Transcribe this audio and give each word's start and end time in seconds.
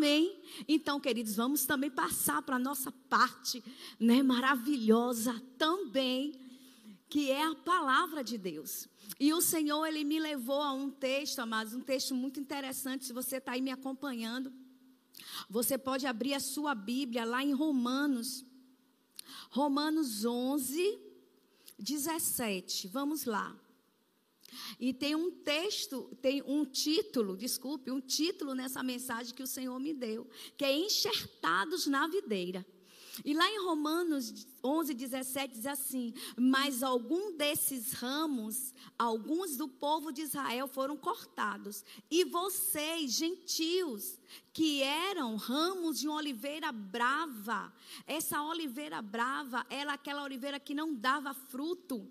Amém? 0.00 0.40
Então, 0.66 0.98
queridos, 0.98 1.36
vamos 1.36 1.66
também 1.66 1.90
passar 1.90 2.40
para 2.40 2.56
a 2.56 2.58
nossa 2.58 2.90
parte, 2.90 3.62
né, 3.98 4.22
maravilhosa 4.22 5.38
também, 5.58 6.40
que 7.06 7.30
é 7.30 7.44
a 7.44 7.54
palavra 7.54 8.24
de 8.24 8.38
Deus. 8.38 8.88
E 9.20 9.30
o 9.34 9.42
Senhor, 9.42 9.84
Ele 9.84 10.02
me 10.02 10.18
levou 10.18 10.62
a 10.62 10.72
um 10.72 10.88
texto, 10.88 11.40
amados, 11.40 11.74
um 11.74 11.82
texto 11.82 12.14
muito 12.14 12.40
interessante, 12.40 13.04
se 13.04 13.12
você 13.12 13.36
está 13.36 13.52
aí 13.52 13.60
me 13.60 13.70
acompanhando. 13.70 14.50
Você 15.50 15.76
pode 15.76 16.06
abrir 16.06 16.32
a 16.32 16.40
sua 16.40 16.74
Bíblia 16.74 17.26
lá 17.26 17.44
em 17.44 17.52
Romanos, 17.52 18.42
Romanos 19.50 20.24
11, 20.24 20.98
17. 21.78 22.88
Vamos 22.88 23.26
lá. 23.26 23.54
E 24.78 24.92
tem 24.92 25.14
um 25.14 25.30
texto, 25.30 26.16
tem 26.20 26.42
um 26.42 26.64
título, 26.64 27.36
desculpe, 27.36 27.90
um 27.90 28.00
título 28.00 28.54
nessa 28.54 28.82
mensagem 28.82 29.34
que 29.34 29.42
o 29.42 29.46
Senhor 29.46 29.78
me 29.78 29.92
deu, 29.92 30.28
que 30.56 30.64
é 30.64 30.76
Enxertados 30.76 31.86
na 31.86 32.06
Videira. 32.06 32.64
E 33.24 33.34
lá 33.34 33.50
em 33.50 33.64
Romanos 33.64 34.46
11, 34.64 34.94
17 34.94 35.54
diz 35.54 35.66
assim: 35.66 36.14
Mas 36.38 36.82
algum 36.82 37.36
desses 37.36 37.92
ramos, 37.92 38.72
alguns 38.98 39.56
do 39.56 39.68
povo 39.68 40.12
de 40.12 40.22
Israel 40.22 40.68
foram 40.68 40.96
cortados, 40.96 41.84
e 42.10 42.24
vocês, 42.24 43.12
gentios, 43.12 44.18
que 44.52 44.82
eram 44.82 45.36
ramos 45.36 45.98
de 45.98 46.08
uma 46.08 46.16
oliveira 46.16 46.72
brava, 46.72 47.72
essa 48.06 48.42
oliveira 48.42 49.02
brava 49.02 49.66
era 49.68 49.92
aquela 49.92 50.22
oliveira 50.22 50.60
que 50.60 50.74
não 50.74 50.94
dava 50.94 51.34
fruto 51.34 52.08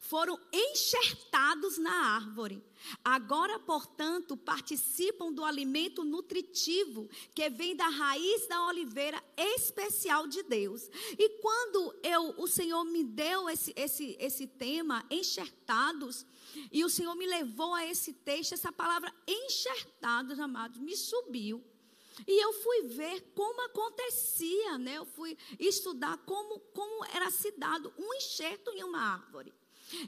foram 0.00 0.38
enxertados 0.52 1.78
na 1.78 1.92
árvore. 2.14 2.62
Agora, 3.04 3.58
portanto, 3.58 4.36
participam 4.36 5.32
do 5.32 5.44
alimento 5.44 6.04
nutritivo 6.04 7.08
que 7.34 7.48
vem 7.50 7.76
da 7.76 7.88
raiz 7.88 8.46
da 8.46 8.66
oliveira 8.66 9.22
especial 9.36 10.26
de 10.26 10.42
Deus. 10.42 10.88
E 11.18 11.28
quando 11.40 11.94
eu, 12.02 12.34
o 12.38 12.46
Senhor 12.46 12.84
me 12.84 13.04
deu 13.04 13.48
esse, 13.48 13.72
esse, 13.76 14.16
esse 14.18 14.46
tema, 14.46 15.04
enxertados, 15.10 16.24
e 16.72 16.84
o 16.84 16.90
Senhor 16.90 17.14
me 17.14 17.26
levou 17.26 17.74
a 17.74 17.86
esse 17.86 18.12
texto, 18.12 18.54
essa 18.54 18.72
palavra 18.72 19.14
enxertados, 19.26 20.40
amados, 20.40 20.80
me 20.80 20.96
subiu. 20.96 21.62
E 22.26 22.42
eu 22.42 22.52
fui 22.52 22.82
ver 22.82 23.32
como 23.34 23.62
acontecia, 23.62 24.78
né? 24.78 24.98
Eu 24.98 25.06
fui 25.06 25.36
estudar 25.58 26.18
como, 26.18 26.58
como 26.74 27.04
era 27.06 27.30
se 27.30 27.52
dado 27.52 27.92
um 27.98 28.14
enxerto 28.14 28.70
em 28.72 28.82
uma 28.84 29.00
árvore. 29.00 29.54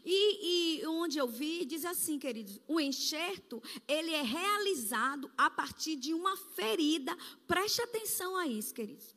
E, 0.05 0.81
e, 0.81 0.87
onde 0.87 1.19
eu 1.19 1.27
vi, 1.27 1.65
diz 1.65 1.85
assim, 1.85 2.19
queridos, 2.19 2.61
o 2.69 2.81
enxerto, 2.81 3.63
ele 3.87 4.13
é 4.13 4.23
realizado 4.23 5.31
a 5.37 5.51
partir 5.51 5.97
de 5.97 6.15
uma 6.15 6.37
ferida. 6.37 7.17
Preste 7.47 7.83
atenção 7.83 8.37
a 8.37 8.47
isso, 8.47 8.73
queridos. 8.73 9.15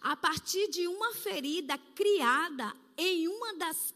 A 0.00 0.16
partir 0.16 0.68
de 0.68 0.86
uma 0.86 1.12
ferida 1.14 1.76
criada 1.94 2.74
em 2.96 3.28
uma 3.28 3.54
das 3.54 3.94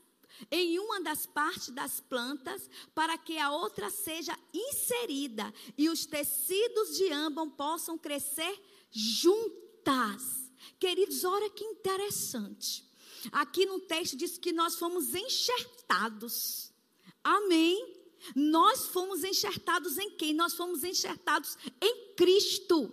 em 0.51 0.79
uma 0.79 1.01
das 1.01 1.25
partes 1.25 1.69
das 1.69 2.01
plantas, 2.01 2.69
para 2.95 3.17
que 3.17 3.39
a 3.39 3.53
outra 3.53 3.91
seja 3.91 4.37
inserida 4.53 5.53
e 5.79 5.89
os 5.89 6.05
tecidos 6.05 6.97
de 6.97 7.13
ambas 7.13 7.49
possam 7.57 7.97
crescer 7.97 8.61
juntas. 8.91 10.51
Queridos, 10.81 11.23
olha 11.23 11.49
que 11.51 11.63
interessante. 11.63 12.85
Aqui 13.31 13.67
no 13.67 13.81
texto 13.81 14.17
diz 14.17 14.39
que 14.39 14.53
nós 14.53 14.77
fomos 14.77 15.15
enxertados. 15.15 16.73
Amém? 17.23 18.01
Nós 18.34 18.87
fomos 18.87 19.25
enxertados 19.25 19.98
em 19.98 20.11
quem? 20.11 20.33
Nós 20.33 20.55
fomos 20.55 20.83
enxertados 20.84 21.56
em 21.81 22.15
Cristo. 22.15 22.91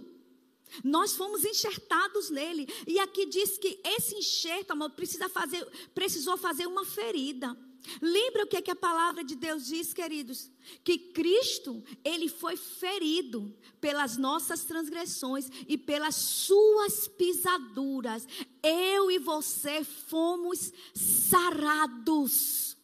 Nós 0.84 1.14
fomos 1.14 1.44
enxertados 1.44 2.30
nele. 2.30 2.68
E 2.86 3.00
aqui 3.00 3.26
diz 3.26 3.58
que 3.58 3.80
esse 3.84 4.16
enxerto, 4.16 4.72
amor, 4.72 4.92
precisa 4.92 5.28
fazer, 5.30 5.66
precisou 5.94 6.38
fazer 6.38 6.68
uma 6.68 6.86
ferida. 6.86 7.58
Lembra 8.02 8.44
o 8.44 8.48
que, 8.48 8.58
é 8.58 8.62
que 8.62 8.72
a 8.72 8.76
palavra 8.76 9.24
de 9.24 9.36
Deus 9.36 9.66
diz, 9.66 9.94
queridos? 9.94 10.52
Que 10.84 10.98
Cristo, 10.98 11.84
ele 12.04 12.28
foi 12.28 12.56
ferido 12.56 13.56
pelas 13.80 14.18
nossas 14.18 14.64
transgressões 14.64 15.50
e 15.68 15.78
pelas 15.78 16.16
suas 16.16 17.08
pisaduras. 17.08 18.28
Eu 18.62 19.10
e 19.10 19.18
você 19.18 19.84
fomos 19.84 20.72
sarados. 20.94 22.78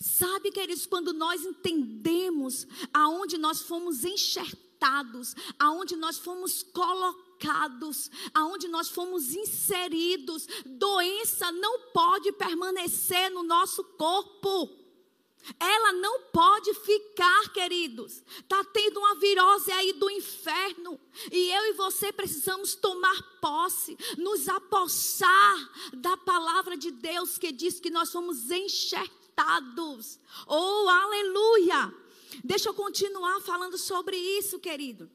Sabe, 0.00 0.50
queridos, 0.50 0.86
quando 0.86 1.12
nós 1.12 1.44
entendemos 1.44 2.66
aonde 2.92 3.38
nós 3.38 3.62
fomos 3.62 4.04
enxertados, 4.04 5.34
aonde 5.58 5.96
nós 5.96 6.18
fomos 6.18 6.62
colocados, 6.62 7.21
aonde 8.34 8.68
nós 8.68 8.88
fomos 8.88 9.34
inseridos, 9.34 10.46
doença 10.64 11.50
não 11.52 11.90
pode 11.92 12.32
permanecer 12.32 13.30
no 13.30 13.42
nosso 13.42 13.82
corpo. 13.84 14.82
Ela 15.58 15.92
não 15.94 16.20
pode 16.32 16.72
ficar, 16.74 17.52
queridos. 17.52 18.22
Está 18.38 18.62
tendo 18.64 18.98
uma 19.00 19.16
virose 19.16 19.72
aí 19.72 19.92
do 19.94 20.08
inferno. 20.08 21.00
E 21.32 21.50
eu 21.50 21.66
e 21.66 21.72
você 21.72 22.12
precisamos 22.12 22.74
tomar 22.76 23.20
posse, 23.40 23.96
nos 24.16 24.48
apossar 24.48 25.90
da 25.94 26.16
palavra 26.16 26.76
de 26.76 26.92
Deus 26.92 27.38
que 27.38 27.50
diz 27.50 27.80
que 27.80 27.90
nós 27.90 28.10
somos 28.10 28.50
enxertados. 28.50 30.20
Oh, 30.46 30.88
aleluia! 30.88 31.92
Deixa 32.44 32.68
eu 32.68 32.74
continuar 32.74 33.40
falando 33.40 33.76
sobre 33.76 34.16
isso, 34.16 34.60
querido. 34.60 35.10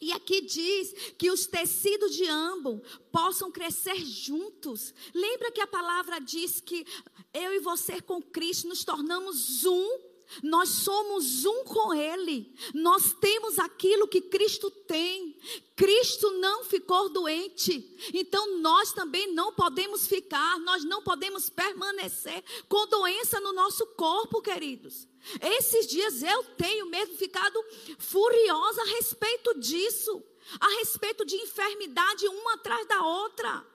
E 0.00 0.12
aqui 0.12 0.42
diz 0.42 0.92
que 1.16 1.30
os 1.30 1.46
tecidos 1.46 2.14
de 2.14 2.26
ambos 2.26 2.80
possam 3.12 3.50
crescer 3.50 3.96
juntos. 4.04 4.92
Lembra 5.14 5.50
que 5.52 5.60
a 5.60 5.66
palavra 5.66 6.18
diz 6.18 6.60
que 6.60 6.86
eu 7.32 7.54
e 7.54 7.60
você 7.60 8.00
com 8.00 8.20
Cristo 8.20 8.68
nos 8.68 8.84
tornamos 8.84 9.64
um? 9.64 10.13
Nós 10.42 10.68
somos 10.68 11.44
um 11.44 11.64
com 11.64 11.94
Ele. 11.94 12.52
Nós 12.74 13.12
temos 13.20 13.58
aquilo 13.58 14.08
que 14.08 14.20
Cristo 14.20 14.70
tem. 14.70 15.36
Cristo 15.76 16.30
não 16.32 16.64
ficou 16.64 17.08
doente. 17.08 17.96
Então 18.12 18.58
nós 18.58 18.92
também 18.92 19.32
não 19.32 19.52
podemos 19.52 20.06
ficar, 20.06 20.58
nós 20.60 20.84
não 20.84 21.02
podemos 21.02 21.50
permanecer 21.50 22.42
com 22.68 22.86
doença 22.86 23.40
no 23.40 23.52
nosso 23.52 23.86
corpo, 23.88 24.40
queridos. 24.40 25.06
Esses 25.40 25.86
dias 25.86 26.22
eu 26.22 26.44
tenho 26.56 26.86
mesmo 26.86 27.16
ficado 27.16 27.62
furiosa 27.98 28.82
a 28.82 28.86
respeito 28.86 29.58
disso, 29.58 30.22
a 30.60 30.68
respeito 30.78 31.24
de 31.24 31.36
enfermidade 31.36 32.28
uma 32.28 32.54
atrás 32.54 32.86
da 32.86 33.02
outra. 33.04 33.73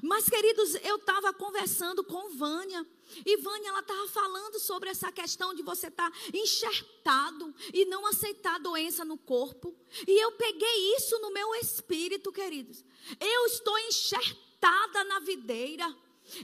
Mas, 0.00 0.28
queridos, 0.28 0.74
eu 0.76 0.96
estava 0.96 1.32
conversando 1.32 2.04
com 2.04 2.30
Vânia. 2.30 2.86
E 3.26 3.36
Vânia, 3.38 3.68
ela 3.68 3.80
estava 3.80 4.08
falando 4.08 4.58
sobre 4.58 4.88
essa 4.88 5.10
questão 5.12 5.52
de 5.52 5.62
você 5.62 5.88
estar 5.88 6.10
tá 6.10 6.18
enxertado 6.32 7.54
e 7.74 7.84
não 7.84 8.06
aceitar 8.06 8.58
doença 8.60 9.04
no 9.04 9.18
corpo. 9.18 9.74
E 10.06 10.22
eu 10.22 10.32
peguei 10.32 10.96
isso 10.96 11.18
no 11.18 11.32
meu 11.32 11.54
espírito, 11.56 12.32
queridos. 12.32 12.84
Eu 13.20 13.46
estou 13.46 13.78
enxertada 13.80 15.04
na 15.04 15.18
videira. 15.18 15.94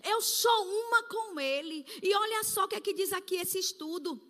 Eu 0.05 0.21
sou 0.21 0.67
uma 0.67 1.05
com 1.05 1.41
Ele. 1.41 1.87
E 2.03 2.15
olha 2.15 2.45
só 2.45 2.65
o 2.65 2.69
que, 2.69 2.77
é 2.77 2.81
que 2.81 2.93
diz 2.93 3.13
aqui 3.13 3.37
esse 3.37 3.59
estudo. 3.59 4.21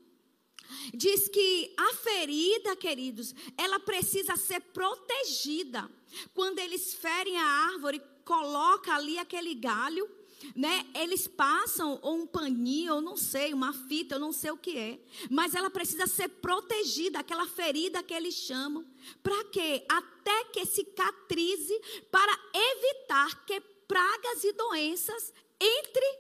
Diz 0.92 1.28
que 1.28 1.74
a 1.76 1.94
ferida, 1.94 2.76
queridos, 2.76 3.34
ela 3.56 3.80
precisa 3.80 4.36
ser 4.36 4.60
protegida. 4.60 5.90
Quando 6.34 6.58
eles 6.58 6.94
ferem 6.94 7.36
a 7.38 7.44
árvore, 7.44 8.00
coloca 8.28 8.92
ali 8.94 9.18
aquele 9.18 9.54
galho, 9.54 10.06
né? 10.54 10.86
Eles 10.94 11.26
passam 11.26 11.98
ou 12.02 12.16
um 12.18 12.26
paninho, 12.26 12.96
eu 12.96 13.00
não 13.00 13.16
sei, 13.16 13.54
uma 13.54 13.72
fita, 13.72 14.16
eu 14.16 14.18
não 14.20 14.34
sei 14.34 14.50
o 14.50 14.56
que 14.58 14.76
é, 14.76 14.98
mas 15.30 15.54
ela 15.54 15.70
precisa 15.70 16.06
ser 16.06 16.28
protegida, 16.28 17.20
aquela 17.20 17.46
ferida 17.46 18.02
que 18.02 18.12
eles 18.12 18.34
chamam, 18.34 18.84
para 19.22 19.44
quê? 19.44 19.82
Até 19.88 20.44
que 20.52 20.66
cicatrize, 20.66 21.80
para 22.10 22.38
evitar 22.52 23.46
que 23.46 23.60
pragas 23.88 24.44
e 24.44 24.52
doenças 24.52 25.32
entre 25.58 26.18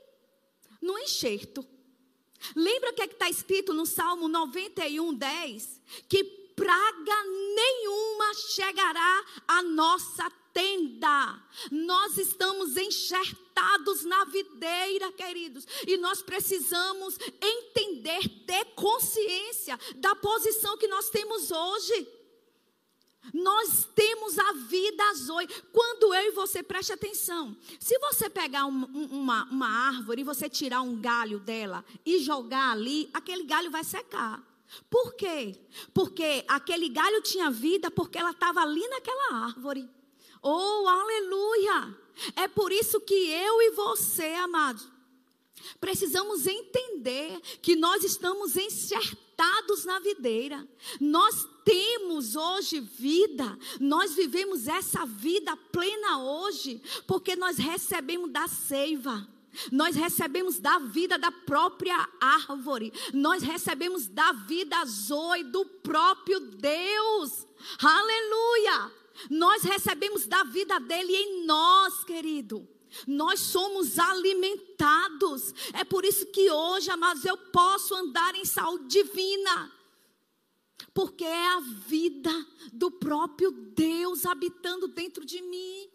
no 0.80 0.98
enxerto. 0.98 1.62
Lembra 2.56 2.90
o 2.90 2.94
que 2.94 3.02
é 3.02 3.04
está 3.04 3.28
escrito 3.28 3.74
no 3.74 3.84
Salmo 3.84 4.28
91, 4.28 5.12
10? 5.12 5.82
Que 6.08 6.37
praga 6.58 7.24
nenhuma 7.54 8.34
chegará 8.34 9.24
à 9.46 9.62
nossa 9.62 10.28
tenda. 10.52 11.40
Nós 11.70 12.18
estamos 12.18 12.76
enxertados 12.76 14.04
na 14.04 14.24
videira, 14.24 15.12
queridos, 15.12 15.64
e 15.86 15.96
nós 15.96 16.20
precisamos 16.20 17.16
entender, 17.40 18.28
ter 18.44 18.64
consciência 18.74 19.78
da 19.96 20.16
posição 20.16 20.76
que 20.76 20.88
nós 20.88 21.08
temos 21.10 21.50
hoje. 21.52 22.08
Nós 23.32 23.86
temos 23.94 24.38
a 24.38 24.52
vida 24.52 25.14
zoe. 25.14 25.46
Quando 25.70 26.14
eu 26.14 26.28
e 26.28 26.30
você, 26.30 26.62
preste 26.62 26.92
atenção. 26.92 27.56
Se 27.78 27.98
você 27.98 28.30
pegar 28.30 28.64
um, 28.64 28.84
uma, 28.84 29.44
uma 29.44 29.68
árvore 29.68 30.22
e 30.22 30.24
você 30.24 30.48
tirar 30.48 30.80
um 30.80 30.96
galho 30.96 31.38
dela 31.38 31.84
e 32.06 32.18
jogar 32.20 32.70
ali, 32.70 33.10
aquele 33.12 33.44
galho 33.44 33.70
vai 33.70 33.84
secar. 33.84 34.47
Por 34.90 35.14
quê? 35.14 35.58
Porque 35.94 36.44
aquele 36.46 36.88
galho 36.88 37.22
tinha 37.22 37.50
vida 37.50 37.90
porque 37.90 38.18
ela 38.18 38.30
estava 38.30 38.60
ali 38.60 38.86
naquela 38.88 39.44
árvore. 39.44 39.88
Oh, 40.42 40.86
aleluia! 40.86 41.96
É 42.36 42.48
por 42.48 42.72
isso 42.72 43.00
que 43.00 43.14
eu 43.14 43.62
e 43.62 43.70
você, 43.70 44.34
amados, 44.34 44.86
precisamos 45.80 46.46
entender 46.46 47.40
que 47.62 47.76
nós 47.76 48.04
estamos 48.04 48.56
enxertados 48.56 49.84
na 49.84 49.98
videira. 50.00 50.66
Nós 51.00 51.46
temos 51.64 52.34
hoje 52.36 52.80
vida, 52.80 53.58
nós 53.80 54.14
vivemos 54.14 54.66
essa 54.66 55.04
vida 55.04 55.56
plena 55.56 56.22
hoje, 56.22 56.80
porque 57.06 57.36
nós 57.36 57.56
recebemos 57.56 58.30
da 58.30 58.48
seiva. 58.48 59.28
Nós 59.72 59.96
recebemos 59.96 60.58
da 60.58 60.78
vida 60.78 61.18
da 61.18 61.30
própria 61.30 62.08
árvore. 62.20 62.92
Nós 63.12 63.42
recebemos 63.42 64.06
da 64.06 64.32
vida 64.32 64.84
zoe 64.84 65.44
do 65.44 65.64
próprio 65.64 66.40
Deus. 66.40 67.46
Aleluia! 67.80 68.92
Nós 69.30 69.62
recebemos 69.62 70.26
da 70.26 70.44
vida 70.44 70.78
dele 70.78 71.14
em 71.14 71.46
nós, 71.46 72.04
querido. 72.04 72.68
Nós 73.06 73.40
somos 73.40 73.98
alimentados. 73.98 75.54
É 75.72 75.84
por 75.84 76.04
isso 76.04 76.26
que 76.26 76.50
hoje, 76.50 76.90
amados, 76.90 77.24
eu 77.24 77.36
posso 77.36 77.94
andar 77.94 78.34
em 78.34 78.44
saúde 78.44 78.88
divina. 78.88 79.72
Porque 80.94 81.24
é 81.24 81.48
a 81.48 81.60
vida 81.60 82.32
do 82.72 82.90
próprio 82.90 83.50
Deus 83.50 84.24
habitando 84.24 84.88
dentro 84.88 85.24
de 85.24 85.42
mim. 85.42 85.88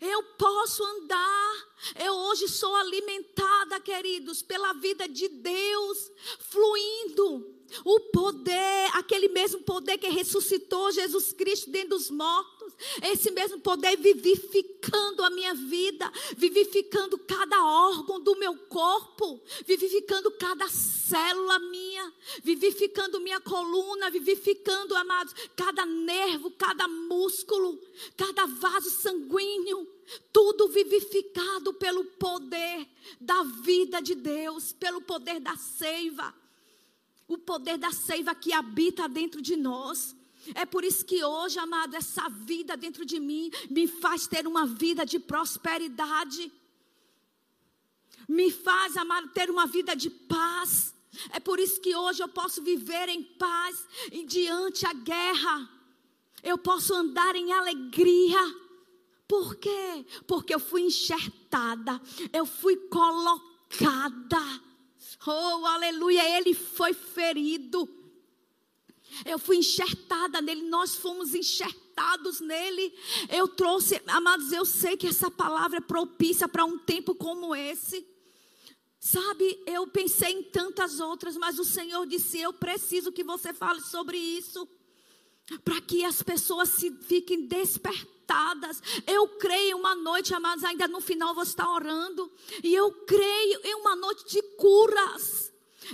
Eu 0.00 0.22
posso 0.38 0.84
andar. 0.84 1.66
Eu 2.04 2.14
hoje 2.14 2.48
sou 2.48 2.74
alimentada, 2.76 3.80
queridos, 3.80 4.42
pela 4.42 4.72
vida 4.74 5.08
de 5.08 5.28
Deus 5.28 6.10
fluindo. 6.38 7.53
O 7.84 8.00
poder, 8.00 8.90
aquele 8.92 9.28
mesmo 9.28 9.60
poder 9.62 9.98
que 9.98 10.08
ressuscitou 10.08 10.92
Jesus 10.92 11.32
Cristo 11.32 11.70
dentro 11.70 11.90
dos 11.90 12.10
mortos, 12.10 12.72
esse 13.02 13.30
mesmo 13.30 13.60
poder 13.60 13.96
vivificando 13.96 15.22
a 15.24 15.30
minha 15.30 15.54
vida, 15.54 16.10
vivificando 16.36 17.18
cada 17.18 17.64
órgão 17.64 18.20
do 18.20 18.36
meu 18.36 18.56
corpo, 18.68 19.40
vivificando 19.66 20.30
cada 20.32 20.68
célula 20.68 21.58
minha, 21.58 22.12
vivificando 22.42 23.20
minha 23.20 23.40
coluna, 23.40 24.10
vivificando, 24.10 24.94
amados, 24.94 25.34
cada 25.56 25.84
nervo, 25.86 26.50
cada 26.52 26.86
músculo, 26.86 27.80
cada 28.16 28.46
vaso 28.46 28.90
sanguíneo, 28.90 29.88
tudo 30.32 30.68
vivificado 30.68 31.72
pelo 31.74 32.04
poder 32.04 32.86
da 33.20 33.42
vida 33.42 34.00
de 34.00 34.14
Deus, 34.14 34.72
pelo 34.72 35.00
poder 35.00 35.40
da 35.40 35.56
seiva 35.56 36.34
o 37.26 37.38
poder 37.38 37.78
da 37.78 37.90
seiva 37.90 38.34
que 38.34 38.52
habita 38.52 39.08
dentro 39.08 39.40
de 39.40 39.56
nós. 39.56 40.14
É 40.54 40.66
por 40.66 40.84
isso 40.84 41.04
que 41.04 41.24
hoje, 41.24 41.58
amado, 41.58 41.94
essa 41.94 42.28
vida 42.28 42.76
dentro 42.76 43.04
de 43.04 43.18
mim 43.18 43.50
me 43.70 43.86
faz 43.86 44.26
ter 44.26 44.46
uma 44.46 44.66
vida 44.66 45.06
de 45.06 45.18
prosperidade. 45.18 46.52
Me 48.28 48.50
faz, 48.50 48.96
amado, 48.96 49.28
ter 49.28 49.50
uma 49.50 49.66
vida 49.66 49.94
de 49.94 50.10
paz. 50.10 50.94
É 51.30 51.40
por 51.40 51.58
isso 51.58 51.80
que 51.80 51.94
hoje 51.94 52.22
eu 52.22 52.28
posso 52.28 52.62
viver 52.62 53.08
em 53.08 53.22
paz 53.22 53.86
e 54.12 54.24
diante 54.26 54.84
a 54.86 54.92
guerra. 54.92 55.70
Eu 56.42 56.58
posso 56.58 56.94
andar 56.94 57.34
em 57.36 57.52
alegria. 57.52 58.40
Por 59.26 59.56
quê? 59.56 60.04
Porque 60.26 60.54
eu 60.54 60.60
fui 60.60 60.82
enxertada, 60.82 62.00
eu 62.32 62.44
fui 62.44 62.76
colocada 62.76 64.42
Oh, 65.26 65.66
aleluia, 65.66 66.38
ele 66.38 66.54
foi 66.54 66.92
ferido. 66.92 67.88
Eu 69.24 69.38
fui 69.38 69.58
enxertada 69.58 70.40
nele, 70.40 70.62
nós 70.62 70.96
fomos 70.96 71.34
enxertados 71.34 72.40
nele. 72.40 72.92
Eu 73.28 73.48
trouxe, 73.48 74.02
amados, 74.06 74.52
eu 74.52 74.64
sei 74.64 74.96
que 74.96 75.06
essa 75.06 75.30
palavra 75.30 75.78
é 75.78 75.80
propícia 75.80 76.48
para 76.48 76.64
um 76.64 76.78
tempo 76.78 77.14
como 77.14 77.54
esse. 77.54 78.06
Sabe, 78.98 79.62
eu 79.66 79.86
pensei 79.86 80.32
em 80.32 80.42
tantas 80.44 80.98
outras, 80.98 81.36
mas 81.36 81.58
o 81.58 81.64
Senhor 81.64 82.06
disse: 82.06 82.40
Eu 82.40 82.54
preciso 82.54 83.12
que 83.12 83.22
você 83.22 83.52
fale 83.52 83.80
sobre 83.82 84.16
isso, 84.16 84.66
para 85.62 85.80
que 85.82 86.04
as 86.04 86.22
pessoas 86.22 86.70
se 86.70 86.90
fiquem 86.90 87.46
despertadas 87.46 88.13
eu 89.06 89.28
creio 89.38 89.76
uma 89.76 89.94
noite, 89.94 90.34
amados, 90.34 90.64
ainda 90.64 90.88
no 90.88 91.00
final 91.00 91.34
vou 91.34 91.42
estar 91.42 91.68
orando. 91.68 92.30
E 92.62 92.74
eu 92.74 92.90
creio 93.06 93.60
em 93.64 93.74
uma 93.76 93.94
noite 93.96 94.24
de 94.26 94.42
curas. 94.56 95.52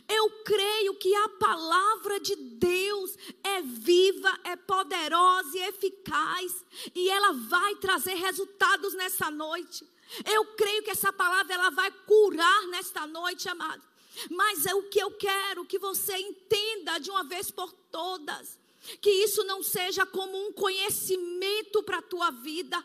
Eu 0.09 0.31
creio 0.45 0.95
que 0.95 1.13
a 1.15 1.29
palavra 1.31 2.21
de 2.21 2.37
Deus 2.37 3.17
é 3.43 3.61
viva, 3.61 4.39
é 4.45 4.55
poderosa 4.57 5.59
e 5.59 5.63
eficaz. 5.63 6.65
E 6.95 7.11
ela 7.11 7.33
vai 7.33 7.75
trazer 7.77 8.15
resultados 8.15 8.95
nessa 8.95 9.31
noite. 9.31 9.85
Eu 10.25 10.45
creio 10.55 10.83
que 10.83 10.91
essa 10.91 11.13
palavra 11.13 11.55
ela 11.55 11.71
vai 11.71 11.91
curar 12.07 12.67
nesta 12.69 13.07
noite, 13.07 13.49
amado. 13.49 13.83
Mas 14.31 14.67
é 14.67 14.75
o 14.75 14.89
que 14.89 15.01
eu 15.01 15.13
quero 15.13 15.65
que 15.65 15.79
você 15.79 16.17
entenda 16.17 16.99
de 16.99 17.11
uma 17.11 17.25
vez 17.25 17.51
por 17.51 17.73
todas 17.73 18.60
que 19.01 19.11
isso 19.11 19.45
não 19.45 19.63
seja 19.63 20.07
como 20.07 20.37
um 20.47 20.53
conhecimento 20.53 21.83
para 21.83 21.99
a 21.99 22.03
tua 22.03 22.31
vida, 22.31 22.83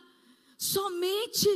somente, 0.58 1.48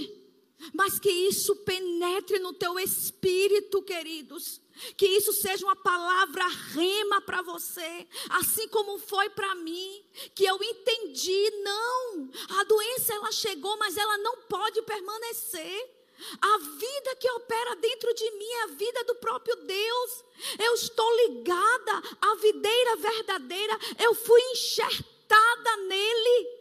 mas 0.74 1.00
que 1.00 1.10
isso 1.10 1.56
penetre 1.58 2.40
no 2.40 2.54
teu 2.54 2.80
espírito, 2.80 3.82
queridos. 3.82 4.62
Que 4.96 5.06
isso 5.06 5.34
seja 5.34 5.66
uma 5.66 5.76
palavra 5.76 6.48
rema 6.48 7.20
para 7.22 7.42
você, 7.42 8.08
assim 8.30 8.66
como 8.70 8.98
foi 8.98 9.30
para 9.30 9.54
mim, 9.56 10.06
que 10.34 10.46
eu 10.46 10.58
entendi, 10.64 11.52
não, 11.64 12.30
a 12.60 12.64
doença 12.64 13.14
ela 13.14 13.30
chegou, 13.30 13.76
mas 13.78 13.98
ela 13.98 14.18
não 14.20 14.38
pode 14.44 14.82
permanecer. 14.84 15.99
A 16.42 16.58
vida 16.58 17.16
que 17.16 17.30
opera 17.32 17.76
dentro 17.78 18.14
de 18.14 18.32
mim 18.32 18.46
é 18.46 18.64
a 18.64 18.68
vida 18.68 19.04
do 19.06 19.16
próprio 19.16 19.56
Deus. 19.56 20.26
Eu 20.58 20.74
estou 20.74 21.16
ligada 21.28 21.92
à 22.22 22.36
videira 22.36 22.96
verdadeira. 22.98 23.80
Eu 24.00 24.14
fui 24.14 24.42
enxertada 24.52 25.78
nele. 25.88 26.60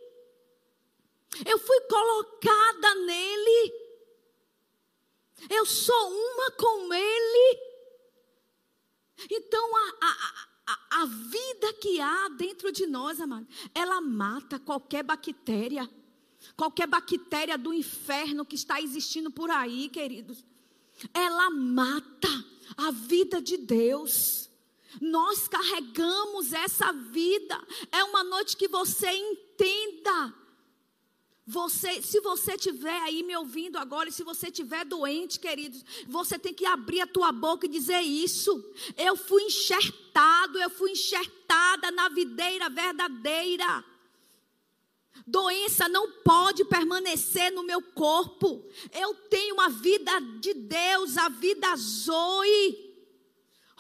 Eu 1.44 1.58
fui 1.58 1.81
colocada 1.82 2.94
nele. 2.94 3.72
Eu 5.50 5.66
sou 5.66 6.11
uma 6.11 6.50
com 6.52 6.94
ele. 6.94 7.61
Então 9.31 9.76
a, 9.76 9.94
a, 10.00 10.49
a, 10.66 11.02
a 11.02 11.06
vida 11.06 11.72
que 11.75 12.00
há 12.00 12.28
dentro 12.37 12.70
de 12.70 12.87
nós, 12.87 13.20
amado, 13.20 13.46
ela 13.75 14.00
mata 14.00 14.58
qualquer 14.58 15.02
bactéria 15.02 15.88
qualquer 16.56 16.87
bactéria 16.87 17.57
do 17.57 17.73
inferno 17.73 18.45
que 18.45 18.57
está 18.57 18.80
existindo 18.80 19.30
por 19.30 19.50
aí, 19.50 19.88
queridos, 19.88 20.45
ela 21.14 21.50
mata 21.50 22.28
a 22.76 22.90
vida 22.90 23.40
de 23.40 23.57
Deus. 23.57 24.50
Nós 25.00 25.47
carregamos 25.47 26.52
essa 26.52 26.92
vida. 26.92 27.61
É 27.92 28.02
uma 28.04 28.25
noite 28.25 28.57
que 28.57 28.68
você 28.68 29.11
entenda. 29.11 30.35
Você, 31.47 32.02
se 32.02 32.21
você 32.21 32.57
estiver 32.57 33.00
aí 33.00 33.23
me 33.23 33.35
ouvindo 33.35 33.78
agora, 33.78 34.11
e 34.11 34.12
se 34.12 34.23
você 34.23 34.49
estiver 34.49 34.85
doente, 34.85 35.40
queridos, 35.40 35.83
você 36.07 36.38
tem 36.38 36.52
que 36.52 36.66
abrir 36.66 37.00
a 37.00 37.07
tua 37.07 37.33
boca 37.33 37.64
e 37.64 37.71
dizer 37.71 38.00
isso. 38.00 38.62
Eu 38.97 39.16
fui 39.16 39.45
enxertado, 39.45 40.59
eu 40.59 40.68
fui 40.68 40.90
enxertada 40.90 41.90
na 41.90 42.11
videira 42.11 42.68
verdadeira. 42.68 43.83
Doença 45.27 45.88
não 45.88 46.11
pode 46.23 46.65
permanecer 46.65 47.53
no 47.53 47.62
meu 47.62 47.83
corpo. 47.83 48.65
Eu 48.93 49.15
tenho 49.15 49.61
a 49.61 49.69
vida 49.69 50.19
de 50.41 50.55
Deus, 50.55 51.17
a 51.17 51.29
vida 51.29 51.77
Zoe. 51.77 52.88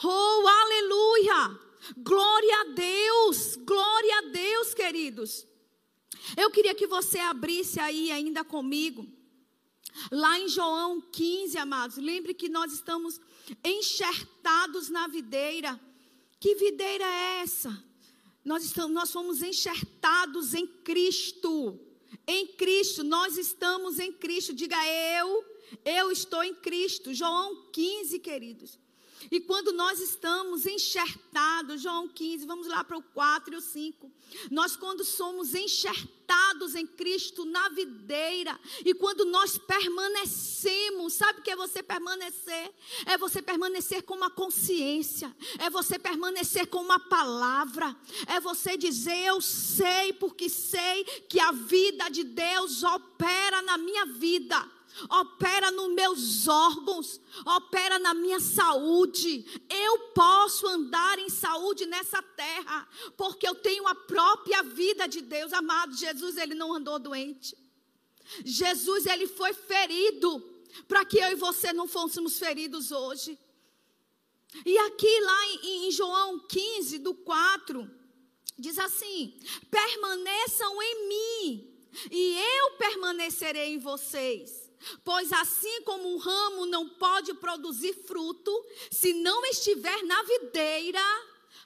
Oh, 0.02 0.46
aleluia! 0.46 1.68
Glória 1.96 2.60
a 2.60 2.64
Deus, 2.64 3.56
glória 3.56 4.18
a 4.18 4.22
Deus, 4.22 4.74
queridos. 4.74 5.46
Eu 6.36 6.50
queria 6.50 6.74
que 6.74 6.86
você 6.86 7.18
abrisse 7.18 7.80
aí 7.80 8.10
ainda 8.10 8.44
comigo, 8.44 9.06
lá 10.10 10.38
em 10.38 10.48
João 10.48 11.00
15, 11.00 11.56
amados. 11.56 11.96
Lembre 11.96 12.34
que 12.34 12.48
nós 12.48 12.72
estamos 12.72 13.20
enxertados 13.64 14.90
na 14.90 15.06
videira. 15.06 15.80
Que 16.38 16.54
videira 16.54 17.04
é 17.04 17.40
essa? 17.40 17.84
Nós, 18.48 18.64
estamos, 18.64 18.92
nós 18.94 19.12
fomos 19.12 19.42
enxertados 19.42 20.54
em 20.54 20.66
Cristo. 20.66 21.78
Em 22.26 22.46
Cristo, 22.46 23.04
nós 23.04 23.36
estamos 23.36 23.98
em 23.98 24.10
Cristo. 24.10 24.54
Diga 24.54 24.78
eu, 25.18 25.44
eu 25.84 26.10
estou 26.10 26.42
em 26.42 26.54
Cristo. 26.54 27.12
João 27.12 27.68
15, 27.70 28.18
queridos. 28.20 28.78
E 29.30 29.40
quando 29.40 29.72
nós 29.72 30.00
estamos 30.00 30.66
enxertados, 30.66 31.82
João 31.82 32.08
15, 32.08 32.46
vamos 32.46 32.66
lá 32.66 32.82
para 32.82 32.96
o 32.96 33.02
4 33.02 33.54
e 33.54 33.56
o 33.56 33.60
5. 33.60 34.10
Nós, 34.50 34.76
quando 34.76 35.04
somos 35.04 35.54
enxertados 35.54 36.74
em 36.74 36.86
Cristo 36.86 37.44
na 37.44 37.68
videira, 37.68 38.58
e 38.84 38.94
quando 38.94 39.24
nós 39.24 39.58
permanecemos, 39.58 41.14
sabe 41.14 41.40
o 41.40 41.42
que 41.42 41.50
é 41.50 41.56
você 41.56 41.82
permanecer? 41.82 42.72
É 43.06 43.18
você 43.18 43.42
permanecer 43.42 44.02
com 44.02 44.14
uma 44.14 44.30
consciência, 44.30 45.34
é 45.58 45.68
você 45.68 45.98
permanecer 45.98 46.66
com 46.66 46.80
uma 46.80 46.98
palavra, 46.98 47.94
é 48.26 48.40
você 48.40 48.76
dizer: 48.76 49.26
Eu 49.26 49.40
sei, 49.40 50.12
porque 50.14 50.48
sei 50.48 51.04
que 51.28 51.40
a 51.40 51.52
vida 51.52 52.08
de 52.08 52.24
Deus 52.24 52.82
opera 52.82 53.62
na 53.62 53.76
minha 53.76 54.06
vida 54.06 54.77
opera 55.08 55.70
nos 55.70 55.94
meus 55.94 56.48
órgãos, 56.48 57.20
opera 57.44 57.98
na 57.98 58.14
minha 58.14 58.40
saúde. 58.40 59.44
Eu 59.68 59.98
posso 60.14 60.66
andar 60.66 61.18
em 61.18 61.28
saúde 61.28 61.86
nessa 61.86 62.22
terra, 62.22 62.88
porque 63.16 63.46
eu 63.46 63.54
tenho 63.54 63.86
a 63.86 63.94
própria 63.94 64.62
vida 64.62 65.06
de 65.06 65.20
Deus. 65.20 65.52
Amado, 65.52 65.96
Jesus, 65.96 66.36
ele 66.36 66.54
não 66.54 66.74
andou 66.74 66.98
doente. 66.98 67.56
Jesus, 68.44 69.06
ele 69.06 69.26
foi 69.26 69.52
ferido 69.52 70.42
para 70.86 71.04
que 71.04 71.18
eu 71.18 71.32
e 71.32 71.34
você 71.34 71.72
não 71.72 71.88
fôssemos 71.88 72.38
feridos 72.38 72.92
hoje. 72.92 73.38
E 74.64 74.78
aqui 74.78 75.20
lá 75.20 75.46
em, 75.46 75.88
em 75.88 75.90
João 75.90 76.40
15, 76.40 76.98
do 76.98 77.14
4, 77.14 77.90
diz 78.58 78.78
assim: 78.78 79.38
permaneçam 79.70 80.82
em 80.82 81.08
mim, 81.08 81.74
e 82.10 82.38
eu 82.38 82.70
permanecerei 82.72 83.74
em 83.74 83.78
vocês. 83.78 84.67
Pois 85.04 85.32
assim 85.32 85.82
como 85.82 86.14
um 86.14 86.18
ramo 86.18 86.66
não 86.66 86.88
pode 86.88 87.34
produzir 87.34 87.94
fruto 88.06 88.64
se 88.90 89.12
não 89.12 89.44
estiver 89.46 90.02
na 90.04 90.22
videira, 90.22 91.02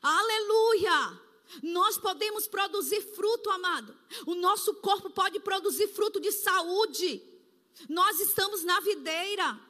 aleluia. 0.02 1.20
Nós 1.62 1.98
podemos 1.98 2.46
produzir 2.46 3.02
fruto, 3.14 3.50
amado. 3.50 3.94
O 4.26 4.34
nosso 4.34 4.74
corpo 4.76 5.10
pode 5.10 5.38
produzir 5.40 5.88
fruto 5.88 6.18
de 6.20 6.32
saúde. 6.32 7.22
Nós 7.88 8.20
estamos 8.20 8.64
na 8.64 8.80
videira. 8.80 9.60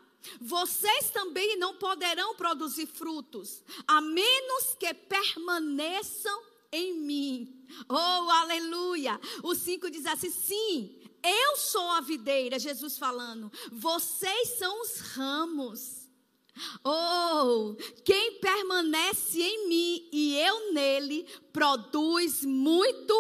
Vocês 0.41 1.11
também 1.11 1.57
não 1.57 1.75
poderão 1.75 2.37
produzir 2.37 2.87
frutos, 2.87 3.63
a 3.89 4.01
menos 4.01 4.77
que 4.79 4.95
permaneçam 4.95 6.43
em 6.71 6.95
mim. 6.95 7.67
Oh, 7.89 7.95
aleluia! 8.31 9.21
O 9.43 9.55
5 9.55 9.91
diz 9.91 10.07
assim: 10.07 10.31
sim, 10.31 11.02
eu 11.23 11.57
sou 11.57 11.89
a 11.91 12.01
videira, 12.01 12.59
Jesus 12.59 12.99
falando. 12.99 13.51
Vocês 13.71 14.59
são 14.59 14.83
os 14.83 14.99
ramos. 15.15 16.03
Oh, 16.85 17.75
quem 18.05 18.39
permanece 18.41 19.41
em 19.41 19.69
mim 19.69 20.09
e 20.13 20.37
eu 20.37 20.73
nele, 20.73 21.27
produz 21.53 22.45
muito 22.45 23.15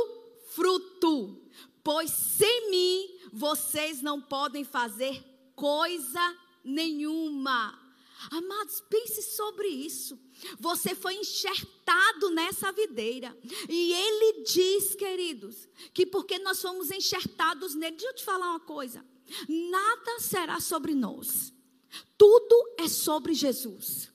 fruto. 0.51 1.41
Pois 1.83 2.11
sem 2.11 2.71
mim 2.71 3.09
vocês 3.33 4.03
não 4.03 4.21
podem 4.21 4.65
fazer 4.65 5.25
coisa 5.57 6.37
nenhuma. 6.63 7.82
Amados, 8.31 8.81
pense 8.89 9.23
sobre 9.23 9.69
isso. 9.69 10.19
Você 10.59 10.95
foi 10.95 11.15
enxertado 11.15 12.31
nessa 12.31 12.73
videira. 12.73 13.37
E 13.69 13.93
ele 13.93 14.43
diz, 14.43 14.95
queridos, 14.95 15.69
que 15.93 16.07
porque 16.07 16.39
nós 16.39 16.61
fomos 16.61 16.91
enxertados 16.91 17.75
nele, 17.75 17.97
deixa 17.97 18.09
eu 18.09 18.15
te 18.15 18.25
falar 18.25 18.51
uma 18.51 18.61
coisa: 18.61 19.05
nada 19.49 20.21
será 20.21 20.61
sobre 20.61 20.95
nós, 20.95 21.53
tudo 22.17 22.75
é 22.79 22.89
sobre 22.89 23.35
Jesus. 23.35 24.11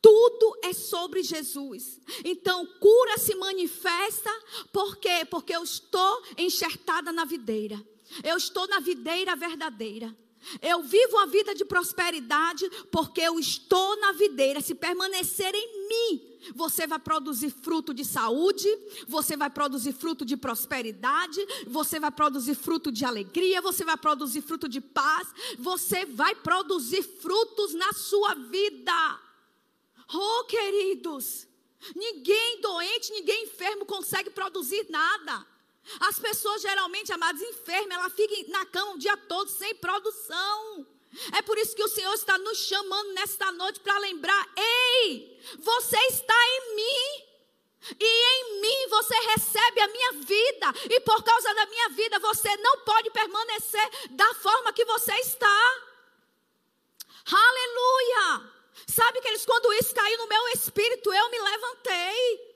Tudo 0.00 0.60
é 0.62 0.72
sobre 0.72 1.20
Jesus. 1.20 2.00
Então, 2.24 2.64
cura 2.78 3.18
se 3.18 3.34
manifesta, 3.34 4.30
por 4.72 4.98
quê? 4.98 5.24
Porque 5.28 5.52
eu 5.52 5.64
estou 5.64 6.22
enxertada 6.38 7.10
na 7.10 7.24
videira. 7.24 7.84
Eu 8.22 8.36
estou 8.36 8.68
na 8.68 8.78
videira 8.78 9.34
verdadeira. 9.34 10.16
Eu 10.62 10.82
vivo 10.82 11.18
a 11.18 11.26
vida 11.26 11.54
de 11.54 11.64
prosperidade 11.64 12.68
porque 12.90 13.20
eu 13.20 13.38
estou 13.38 13.96
na 14.00 14.12
videira. 14.12 14.60
Se 14.60 14.74
permanecer 14.74 15.54
em 15.54 15.88
mim, 15.88 16.36
você 16.54 16.86
vai 16.86 16.98
produzir 16.98 17.50
fruto 17.50 17.92
de 17.92 18.04
saúde, 18.04 18.68
você 19.06 19.36
vai 19.36 19.50
produzir 19.50 19.92
fruto 19.92 20.24
de 20.24 20.36
prosperidade, 20.36 21.40
você 21.66 21.98
vai 21.98 22.10
produzir 22.10 22.54
fruto 22.54 22.92
de 22.92 23.04
alegria, 23.04 23.60
você 23.60 23.84
vai 23.84 23.96
produzir 23.96 24.42
fruto 24.42 24.68
de 24.68 24.80
paz, 24.80 25.28
você 25.58 26.04
vai 26.04 26.34
produzir 26.34 27.02
frutos 27.02 27.74
na 27.74 27.92
sua 27.92 28.34
vida. 28.34 29.20
Oh, 30.12 30.44
queridos, 30.44 31.48
ninguém 31.94 32.60
doente, 32.60 33.12
ninguém 33.12 33.44
enfermo 33.44 33.84
consegue 33.84 34.30
produzir 34.30 34.86
nada. 34.88 35.46
As 36.00 36.18
pessoas 36.18 36.62
geralmente, 36.62 37.12
amadas, 37.12 37.40
enfermas, 37.42 37.98
ela 37.98 38.10
fica 38.10 38.50
na 38.50 38.66
cama 38.66 38.92
o 38.92 38.98
dia 38.98 39.16
todo 39.16 39.48
sem 39.48 39.74
produção. 39.76 40.86
É 41.32 41.42
por 41.42 41.56
isso 41.56 41.74
que 41.74 41.82
o 41.82 41.88
Senhor 41.88 42.12
está 42.14 42.36
nos 42.38 42.58
chamando 42.58 43.12
nesta 43.14 43.50
noite 43.52 43.80
para 43.80 43.98
lembrar: 43.98 44.48
ei, 44.56 45.40
você 45.58 45.98
está 46.08 46.34
em 46.34 46.74
mim. 46.76 47.26
E 48.00 48.04
em 48.04 48.60
mim 48.60 48.88
você 48.88 49.14
recebe 49.14 49.80
a 49.80 49.86
minha 49.86 50.12
vida, 50.14 50.74
e 50.90 50.98
por 51.00 51.22
causa 51.22 51.54
da 51.54 51.66
minha 51.66 51.88
vida 51.90 52.18
você 52.18 52.56
não 52.56 52.80
pode 52.80 53.10
permanecer 53.10 53.90
da 54.10 54.34
forma 54.34 54.72
que 54.72 54.84
você 54.84 55.12
está. 55.20 55.84
Aleluia! 57.30 58.50
Sabe 58.88 59.20
que 59.20 59.28
eles, 59.28 59.46
quando 59.46 59.72
isso 59.74 59.94
caiu 59.94 60.18
no 60.18 60.26
meu 60.26 60.48
espírito, 60.48 61.12
eu 61.12 61.30
me 61.30 61.38
levantei. 61.38 62.55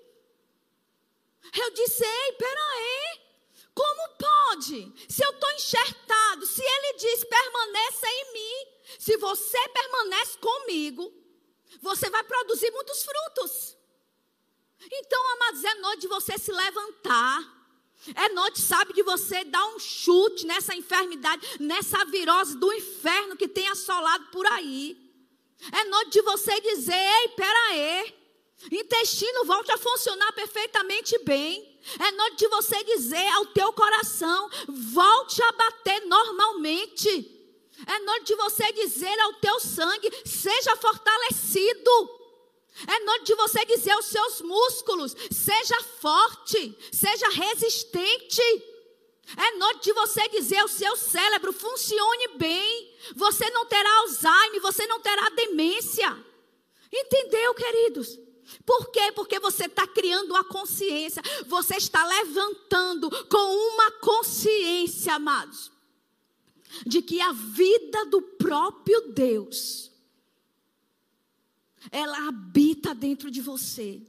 Eu 1.56 1.70
disse: 1.70 2.04
ei, 2.04 2.32
peraí. 2.32 3.20
Como 3.74 4.08
pode? 4.18 4.92
Se 5.08 5.24
eu 5.24 5.30
estou 5.30 5.50
enxertado, 5.52 6.44
se 6.44 6.62
ele 6.62 6.98
diz 6.98 7.24
permaneça 7.24 8.06
em 8.08 8.32
mim, 8.32 8.66
se 8.98 9.16
você 9.16 9.68
permanece 9.68 10.38
comigo, 10.38 11.12
você 11.80 12.10
vai 12.10 12.22
produzir 12.24 12.70
muitos 12.72 13.02
frutos. 13.02 13.76
Então, 14.92 15.32
amados, 15.32 15.64
é 15.64 15.74
noite 15.76 16.00
de 16.00 16.08
você 16.08 16.36
se 16.36 16.52
levantar. 16.52 17.60
É 18.14 18.30
noite, 18.30 18.60
sabe, 18.60 18.94
de 18.94 19.02
você 19.02 19.44
dar 19.44 19.64
um 19.66 19.78
chute 19.78 20.46
nessa 20.46 20.74
enfermidade, 20.74 21.46
nessa 21.60 22.02
virose 22.06 22.56
do 22.56 22.72
inferno 22.72 23.36
que 23.36 23.46
tem 23.46 23.68
assolado 23.68 24.26
por 24.30 24.46
aí. 24.46 24.96
É 25.70 25.84
noite 25.84 26.12
de 26.12 26.22
você 26.22 26.60
dizer: 26.60 26.94
ei, 26.94 27.28
peraí, 27.28 28.19
intestino 28.70 29.44
volte 29.44 29.72
a 29.72 29.78
funcionar 29.78 30.32
perfeitamente 30.32 31.18
bem. 31.18 31.78
É 31.98 32.12
noite 32.12 32.36
de 32.36 32.48
você 32.48 32.82
dizer 32.84 33.26
ao 33.28 33.46
teu 33.46 33.72
coração: 33.72 34.50
volte 34.68 35.42
a 35.42 35.52
bater 35.52 36.04
normalmente. 36.06 37.36
É 37.86 37.98
noite 38.00 38.26
de 38.26 38.34
você 38.34 38.72
dizer 38.72 39.18
ao 39.20 39.34
teu 39.34 39.58
sangue: 39.60 40.10
seja 40.24 40.76
fortalecido. 40.76 42.20
É 42.86 43.00
noite 43.00 43.24
de 43.26 43.34
você 43.34 43.64
dizer 43.64 43.92
aos 43.92 44.06
seus 44.06 44.40
músculos: 44.42 45.16
seja 45.30 45.80
forte, 46.00 46.76
seja 46.92 47.28
resistente. 47.30 48.42
É 49.36 49.56
noite 49.56 49.84
de 49.84 49.92
você 49.92 50.28
dizer 50.28 50.58
ao 50.58 50.68
seu 50.68 50.96
cérebro: 50.96 51.52
funcione 51.52 52.28
bem. 52.36 52.94
Você 53.16 53.48
não 53.50 53.64
terá 53.66 53.90
Alzheimer, 54.00 54.60
você 54.60 54.86
não 54.86 55.00
terá 55.00 55.28
demência. 55.30 56.24
Entendeu, 56.92 57.54
queridos? 57.54 58.18
Por 58.64 58.90
quê? 58.90 59.12
Porque 59.12 59.38
você 59.38 59.66
está 59.66 59.86
criando 59.86 60.30
uma 60.30 60.44
consciência. 60.44 61.22
Você 61.46 61.76
está 61.76 62.04
levantando 62.04 63.10
com 63.26 63.74
uma 63.74 63.90
consciência, 63.92 65.14
amados, 65.14 65.70
de 66.86 67.02
que 67.02 67.20
a 67.20 67.32
vida 67.32 68.06
do 68.06 68.20
próprio 68.22 69.12
Deus, 69.12 69.90
ela 71.90 72.28
habita 72.28 72.94
dentro 72.94 73.30
de 73.30 73.40
você. 73.40 74.02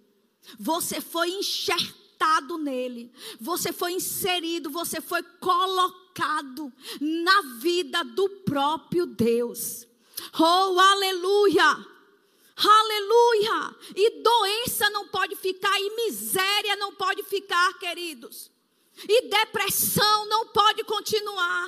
Você 0.60 1.00
foi 1.00 1.30
enxertado 1.30 2.58
nele, 2.58 3.12
você 3.40 3.72
foi 3.72 3.94
inserido, 3.94 4.70
você 4.70 5.00
foi 5.02 5.24
colocado 5.40 6.72
na 7.00 7.42
vida 7.60 8.04
do 8.04 8.30
próprio 8.44 9.06
Deus. 9.06 9.88
Oh, 10.38 10.80
aleluia! 10.80 11.91
Aleluia! 12.64 13.76
E 13.96 14.22
doença 14.22 14.90
não 14.92 15.08
pode 15.08 15.36
ficar, 15.36 15.80
e 15.80 15.96
miséria 15.96 16.76
não 16.76 16.94
pode 16.94 17.24
ficar, 17.24 17.74
queridos. 17.80 18.52
E 19.08 19.30
depressão 19.30 20.26
não 20.28 20.48
pode 20.48 20.84
continuar. 20.84 21.68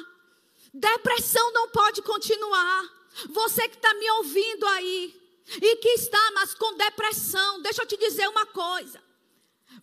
Depressão 0.74 1.52
não 1.52 1.70
pode 1.70 2.02
continuar. 2.02 2.84
Você 3.30 3.68
que 3.68 3.76
está 3.76 3.94
me 3.96 4.10
ouvindo 4.12 4.66
aí, 4.68 5.20
e 5.62 5.76
que 5.78 5.90
está, 5.90 6.32
mas 6.34 6.54
com 6.54 6.76
depressão, 6.76 7.62
deixa 7.62 7.82
eu 7.82 7.88
te 7.88 7.98
dizer 7.98 8.28
uma 8.30 8.46
coisa. 8.46 9.02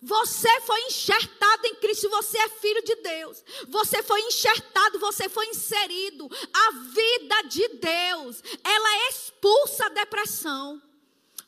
Você 0.01 0.61
foi 0.61 0.81
enxertado 0.83 1.67
em 1.67 1.75
Cristo, 1.75 2.09
você 2.09 2.37
é 2.37 2.49
filho 2.49 2.81
de 2.83 2.95
Deus. 2.95 3.43
Você 3.67 4.01
foi 4.01 4.21
enxertado, 4.21 4.97
você 4.99 5.29
foi 5.29 5.45
inserido. 5.47 6.29
A 6.53 6.71
vida 6.71 7.41
de 7.43 7.67
Deus, 7.67 8.41
ela 8.63 9.09
expulsa 9.09 9.85
a 9.85 9.89
depressão. 9.89 10.81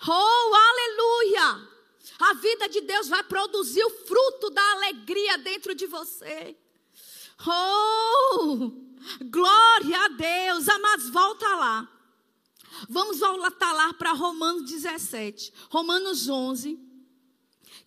Oh, 0.07 0.55
aleluia! 0.55 1.69
A 2.19 2.33
vida 2.35 2.69
de 2.69 2.81
Deus 2.81 3.07
vai 3.07 3.23
produzir 3.23 3.83
o 3.83 3.89
fruto 3.89 4.49
da 4.49 4.71
alegria 4.73 5.37
dentro 5.37 5.73
de 5.73 5.87
você. 5.87 6.57
Oh, 7.45 8.71
glória 9.25 10.05
a 10.05 10.07
Deus. 10.09 10.69
Amados, 10.69 11.09
volta 11.09 11.47
lá. 11.55 11.89
Vamos 12.89 13.19
voltar 13.19 13.71
lá 13.73 13.93
para 13.93 14.13
Romanos 14.13 14.63
17. 14.69 15.53
Romanos 15.69 16.27
11. 16.27 16.79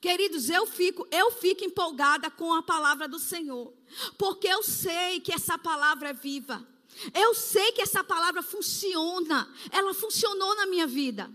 Queridos, 0.00 0.50
eu 0.50 0.66
fico, 0.66 1.06
eu 1.10 1.30
fico 1.30 1.64
empolgada 1.64 2.30
com 2.30 2.54
a 2.54 2.62
palavra 2.62 3.08
do 3.08 3.18
Senhor, 3.18 3.72
porque 4.18 4.46
eu 4.46 4.62
sei 4.62 5.20
que 5.20 5.32
essa 5.32 5.58
palavra 5.58 6.10
é 6.10 6.12
viva. 6.12 6.66
Eu 7.14 7.34
sei 7.34 7.72
que 7.72 7.82
essa 7.82 8.02
palavra 8.02 8.42
funciona. 8.42 9.50
Ela 9.70 9.92
funcionou 9.92 10.54
na 10.56 10.66
minha 10.66 10.86
vida. 10.86 11.30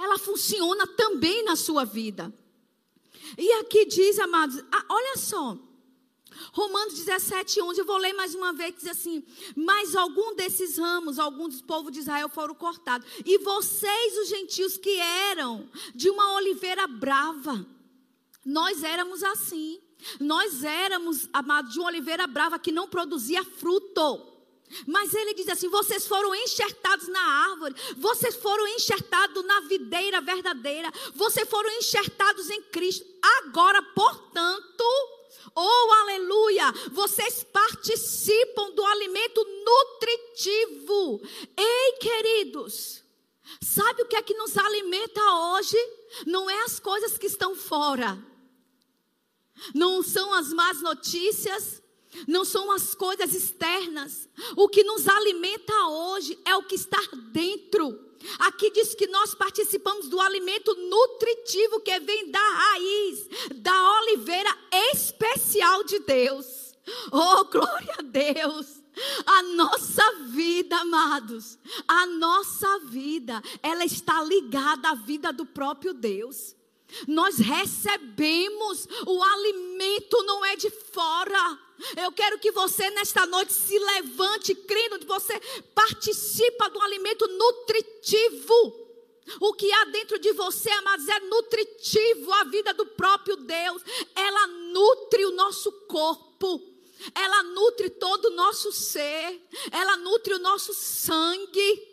Ela 0.00 0.18
funciona 0.18 0.86
também 0.86 1.44
na 1.44 1.54
sua 1.54 1.84
vida. 1.84 2.32
E 3.36 3.52
aqui 3.54 3.84
diz, 3.84 4.18
amados, 4.18 4.62
olha 4.88 5.16
só. 5.16 5.56
Romanos 6.52 6.94
17, 6.94 7.60
11, 7.60 7.80
eu 7.80 7.84
vou 7.84 7.98
ler 7.98 8.14
mais 8.14 8.34
uma 8.34 8.52
vez, 8.52 8.74
diz 8.76 8.86
assim: 8.86 9.22
Mas 9.54 9.94
algum 9.94 10.34
desses 10.34 10.78
ramos, 10.78 11.18
alguns 11.18 11.54
dos 11.54 11.62
povos 11.62 11.92
de 11.92 11.98
Israel 11.98 12.28
foram 12.28 12.54
cortados, 12.54 13.06
e 13.26 13.38
vocês, 13.38 14.18
os 14.18 14.28
gentios 14.28 14.76
que 14.78 14.96
eram 14.98 15.68
de 15.94 16.08
uma 16.08 16.34
oliveira 16.34 16.86
brava, 16.86 17.66
nós 18.44 18.82
éramos 18.82 19.22
assim. 19.22 19.80
Nós 20.18 20.64
éramos, 20.64 21.28
amados, 21.30 21.74
de 21.74 21.78
uma 21.78 21.88
oliveira 21.88 22.26
brava 22.26 22.58
que 22.58 22.72
não 22.72 22.88
produzia 22.88 23.44
fruto. 23.44 24.29
Mas 24.86 25.12
ele 25.14 25.34
diz 25.34 25.48
assim: 25.48 25.68
vocês 25.68 26.06
foram 26.06 26.34
enxertados 26.34 27.08
na 27.08 27.20
árvore, 27.20 27.74
vocês 27.96 28.36
foram 28.36 28.66
enxertados 28.68 29.44
na 29.44 29.60
videira 29.60 30.20
verdadeira, 30.20 30.90
vocês 31.14 31.48
foram 31.48 31.70
enxertados 31.78 32.48
em 32.50 32.62
Cristo. 32.62 33.04
Agora, 33.38 33.82
portanto, 33.82 34.84
oh 35.54 35.92
aleluia, 36.02 36.72
vocês 36.92 37.44
participam 37.44 38.70
do 38.70 38.84
alimento 38.84 39.44
nutritivo. 39.64 41.20
Ei, 41.56 41.92
queridos, 42.00 43.02
sabe 43.60 44.02
o 44.02 44.06
que 44.06 44.16
é 44.16 44.22
que 44.22 44.34
nos 44.34 44.56
alimenta 44.56 45.20
hoje? 45.20 45.76
Não 46.26 46.48
é 46.48 46.62
as 46.62 46.78
coisas 46.78 47.18
que 47.18 47.26
estão 47.26 47.54
fora, 47.54 48.18
não 49.74 50.02
são 50.02 50.32
as 50.32 50.52
más 50.52 50.80
notícias, 50.80 51.79
não 52.26 52.44
são 52.44 52.70
as 52.72 52.94
coisas 52.94 53.34
externas. 53.34 54.28
O 54.56 54.68
que 54.68 54.84
nos 54.84 55.08
alimenta 55.08 55.86
hoje 55.86 56.38
é 56.44 56.54
o 56.56 56.62
que 56.62 56.74
está 56.74 57.00
dentro. 57.32 58.10
Aqui 58.38 58.70
diz 58.70 58.94
que 58.94 59.06
nós 59.06 59.34
participamos 59.34 60.08
do 60.08 60.20
alimento 60.20 60.74
nutritivo 60.74 61.80
que 61.80 61.98
vem 62.00 62.30
da 62.30 62.38
raiz, 62.38 63.28
da 63.56 64.00
oliveira 64.00 64.56
especial 64.92 65.84
de 65.84 66.00
Deus. 66.00 66.74
Oh, 67.10 67.44
glória 67.44 67.96
a 67.98 68.02
Deus! 68.02 68.80
A 69.24 69.42
nossa 69.54 70.02
vida, 70.26 70.76
amados, 70.76 71.58
a 71.88 72.06
nossa 72.06 72.80
vida, 72.80 73.40
ela 73.62 73.84
está 73.84 74.22
ligada 74.22 74.90
à 74.90 74.94
vida 74.94 75.32
do 75.32 75.46
próprio 75.46 75.94
Deus. 75.94 76.54
Nós 77.06 77.38
recebemos 77.38 78.86
o 79.06 79.22
alimento, 79.22 80.22
não 80.24 80.44
é 80.44 80.56
de 80.56 80.70
fora. 80.70 81.58
Eu 81.96 82.12
quero 82.12 82.38
que 82.38 82.50
você 82.50 82.90
nesta 82.90 83.26
noite 83.26 83.52
se 83.52 83.78
levante, 83.78 84.54
crendo 84.54 84.98
que 84.98 85.06
você 85.06 85.38
participa 85.74 86.68
do 86.68 86.80
alimento 86.80 87.26
nutritivo. 87.26 88.88
O 89.40 89.52
que 89.54 89.70
há 89.72 89.84
dentro 89.86 90.18
de 90.18 90.32
você, 90.32 90.70
amados, 90.70 91.08
é 91.08 91.20
nutritivo, 91.20 92.32
a 92.32 92.44
vida 92.44 92.74
do 92.74 92.86
próprio 92.86 93.36
Deus. 93.36 93.82
Ela 94.14 94.46
nutre 94.46 95.24
o 95.26 95.32
nosso 95.32 95.70
corpo. 95.86 96.60
Ela 97.14 97.42
nutre 97.44 97.88
todo 97.90 98.26
o 98.26 98.30
nosso 98.30 98.72
ser. 98.72 99.40
Ela 99.70 99.96
nutre 99.98 100.34
o 100.34 100.38
nosso 100.38 100.74
sangue. 100.74 101.89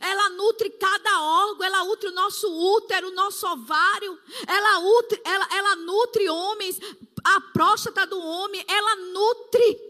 Ela 0.00 0.30
nutre 0.30 0.70
cada 0.70 1.22
órgão, 1.22 1.64
ela 1.64 1.84
nutre 1.84 2.08
o 2.08 2.12
nosso 2.12 2.48
útero, 2.48 3.08
o 3.08 3.14
nosso 3.14 3.46
ovário, 3.46 4.18
ela 4.46 4.80
nutre, 4.80 5.20
ela, 5.24 5.48
ela 5.52 5.76
nutre 5.76 6.28
homens, 6.28 6.80
a 7.22 7.40
próstata 7.40 8.04
do 8.06 8.18
homem, 8.18 8.64
ela 8.66 8.96
nutre 8.96 9.80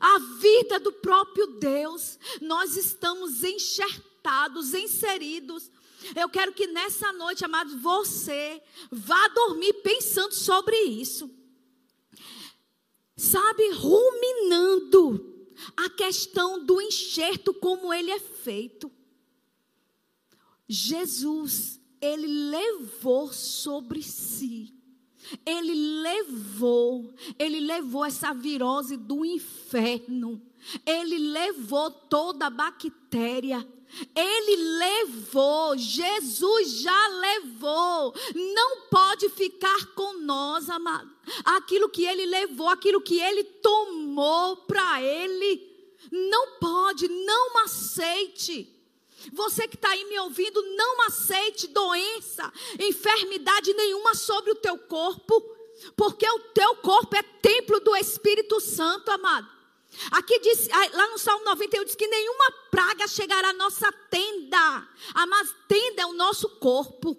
a 0.00 0.18
vida 0.40 0.80
do 0.80 0.92
próprio 0.92 1.46
Deus. 1.46 2.18
Nós 2.40 2.76
estamos 2.76 3.44
enxertados, 3.44 4.74
inseridos. 4.74 5.70
Eu 6.14 6.28
quero 6.28 6.52
que 6.52 6.66
nessa 6.66 7.12
noite, 7.12 7.44
amados, 7.44 7.74
você 7.80 8.60
vá 8.90 9.28
dormir 9.28 9.74
pensando 9.74 10.34
sobre 10.34 10.76
isso. 10.76 11.30
Sabe, 13.16 13.70
ruminando 13.70 15.34
a 15.76 15.88
questão 15.88 16.64
do 16.64 16.80
enxerto, 16.82 17.54
como 17.54 17.92
ele 17.92 18.10
é 18.10 18.20
feito. 18.20 18.90
Jesus, 20.68 21.80
ele 22.00 22.26
levou 22.26 23.32
sobre 23.32 24.02
si. 24.02 24.74
Ele 25.44 25.74
levou, 25.74 27.12
ele 27.38 27.58
levou 27.60 28.04
essa 28.04 28.32
virose 28.32 28.96
do 28.96 29.24
inferno. 29.24 30.40
Ele 30.84 31.18
levou 31.18 31.90
toda 31.90 32.46
a 32.46 32.50
bactéria. 32.50 33.66
Ele 34.14 34.56
levou, 34.56 35.76
Jesus 35.76 36.80
já 36.80 37.08
levou. 37.08 38.14
Não 38.34 38.82
pode 38.90 39.28
ficar 39.30 39.86
com 39.94 40.18
nós, 40.20 40.68
amado. 40.68 41.10
Aquilo 41.44 41.88
que 41.88 42.04
ele 42.04 42.26
levou, 42.26 42.68
aquilo 42.68 43.00
que 43.00 43.18
ele 43.18 43.44
tomou 43.44 44.56
para 44.58 45.02
ele. 45.02 45.74
Não 46.10 46.58
pode, 46.58 47.08
não 47.08 47.58
aceite. 47.64 48.75
Você 49.32 49.66
que 49.68 49.76
está 49.76 49.90
aí 49.90 50.04
me 50.04 50.18
ouvindo, 50.20 50.62
não 50.76 51.06
aceite 51.06 51.66
doença, 51.68 52.52
enfermidade 52.78 53.72
nenhuma 53.74 54.14
sobre 54.14 54.52
o 54.52 54.56
teu 54.56 54.78
corpo, 54.78 55.40
porque 55.96 56.28
o 56.28 56.38
teu 56.54 56.76
corpo 56.76 57.16
é 57.16 57.22
templo 57.22 57.80
do 57.80 57.94
Espírito 57.96 58.60
Santo, 58.60 59.10
amado. 59.10 59.56
Aqui 60.10 60.38
diz, 60.40 60.68
lá 60.68 61.08
no 61.08 61.18
Salmo 61.18 61.44
91 61.44 61.84
diz 61.84 61.94
que 61.94 62.06
nenhuma 62.06 62.52
praga 62.70 63.08
chegará 63.08 63.50
à 63.50 63.54
nossa 63.54 63.90
tenda. 64.10 64.88
A 65.14 65.26
mas 65.26 65.54
tenda 65.66 66.02
é 66.02 66.06
o 66.06 66.12
nosso 66.12 66.48
corpo. 66.58 67.16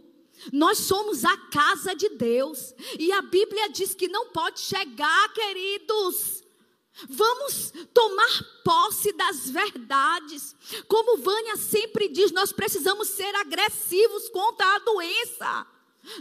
Nós 0.53 0.77
somos 0.79 1.25
a 1.25 1.35
casa 1.35 1.95
de 1.95 2.09
Deus. 2.09 2.73
E 2.99 3.11
a 3.11 3.21
Bíblia 3.21 3.69
diz 3.69 3.95
que 3.95 4.07
não 4.07 4.27
pode 4.29 4.59
chegar, 4.59 5.33
queridos, 5.33 6.43
Vamos 7.09 7.71
tomar 7.93 8.43
posse 8.63 9.11
das 9.13 9.49
verdades. 9.49 10.55
Como 10.87 11.17
Vânia 11.17 11.55
sempre 11.55 12.09
diz, 12.09 12.31
nós 12.31 12.51
precisamos 12.51 13.09
ser 13.09 13.33
agressivos 13.35 14.29
contra 14.29 14.65
a 14.75 14.79
doença. 14.79 15.67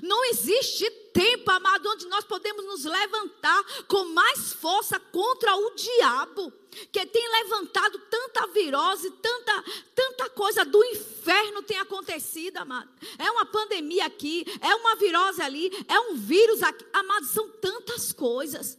Não 0.03 0.25
existe 0.27 0.91
tempo, 1.12 1.51
amado, 1.51 1.89
onde 1.89 2.07
nós 2.07 2.25
podemos 2.25 2.65
nos 2.65 2.85
levantar 2.85 3.65
com 3.87 4.05
mais 4.07 4.53
força 4.53 4.99
contra 4.99 5.55
o 5.55 5.75
diabo, 5.75 6.53
que 6.91 7.07
tem 7.07 7.29
levantado 7.43 7.99
tanta 8.11 8.47
virose, 8.49 9.11
tanta, 9.12 9.65
tanta 9.95 10.31
coisa 10.31 10.65
do 10.65 10.85
inferno 10.85 11.62
tem 11.62 11.79
acontecido, 11.79 12.59
amado. 12.59 12.91
É 13.17 13.31
uma 13.31 13.47
pandemia 13.47 14.07
aqui, 14.07 14.45
é 14.61 14.75
uma 14.75 14.97
virose 14.97 15.41
ali, 15.41 15.71
é 15.89 16.01
um 16.01 16.17
vírus 16.17 16.62
aqui, 16.62 16.85
amado, 16.93 17.25
são 17.27 17.49
tantas 17.49 18.12
coisas. 18.12 18.77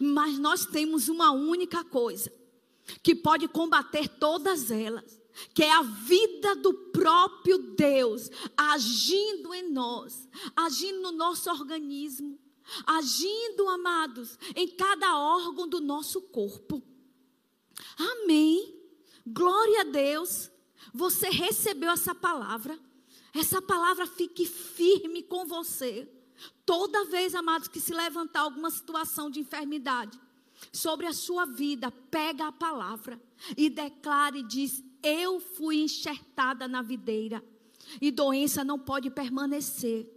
Mas 0.00 0.38
nós 0.38 0.66
temos 0.66 1.08
uma 1.08 1.32
única 1.32 1.84
coisa 1.84 2.32
que 3.02 3.14
pode 3.14 3.48
combater 3.48 4.08
todas 4.08 4.70
elas, 4.70 5.20
que 5.54 5.62
é 5.62 5.72
a 5.72 5.82
vida 5.82 6.56
do 6.56 6.72
próprio 6.74 7.58
Deus 7.74 8.30
agindo 8.56 9.54
em 9.54 9.70
nós, 9.70 10.28
agindo 10.54 11.00
no 11.00 11.12
nosso 11.12 11.50
organismo, 11.50 12.38
agindo, 12.86 13.68
amados, 13.68 14.38
em 14.54 14.68
cada 14.68 15.18
órgão 15.18 15.66
do 15.66 15.80
nosso 15.80 16.20
corpo. 16.22 16.82
Amém. 17.96 18.80
Glória 19.26 19.82
a 19.82 19.84
Deus. 19.84 20.50
Você 20.92 21.28
recebeu 21.28 21.90
essa 21.90 22.14
palavra. 22.14 22.78
Essa 23.34 23.62
palavra 23.62 24.06
fique 24.06 24.44
firme 24.44 25.22
com 25.22 25.46
você. 25.46 26.08
Toda 26.64 27.04
vez, 27.06 27.34
amados, 27.34 27.68
que 27.68 27.80
se 27.80 27.92
levantar 27.92 28.40
alguma 28.40 28.70
situação 28.70 29.30
de 29.30 29.40
enfermidade 29.40 30.18
sobre 30.72 31.06
a 31.06 31.12
sua 31.12 31.44
vida, 31.44 31.90
pega 31.90 32.46
a 32.46 32.52
palavra 32.52 33.20
e 33.56 33.68
declare 33.68 34.40
e 34.40 34.46
diz: 34.46 34.82
Eu 35.02 35.40
fui 35.40 35.76
enxertada 35.80 36.68
na 36.68 36.82
videira 36.82 37.42
e 38.00 38.10
doença 38.10 38.64
não 38.64 38.78
pode 38.78 39.10
permanecer. 39.10 40.10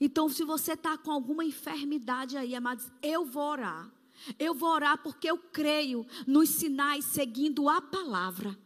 Então, 0.00 0.28
se 0.28 0.44
você 0.44 0.72
está 0.72 0.98
com 0.98 1.10
alguma 1.10 1.44
enfermidade 1.44 2.36
aí, 2.36 2.54
amados, 2.54 2.90
eu 3.02 3.24
vou 3.24 3.44
orar. 3.44 3.90
Eu 4.38 4.54
vou 4.54 4.70
orar 4.70 5.02
porque 5.02 5.30
eu 5.30 5.38
creio 5.38 6.06
nos 6.26 6.48
sinais 6.50 7.04
seguindo 7.06 7.68
a 7.68 7.80
palavra. 7.80 8.56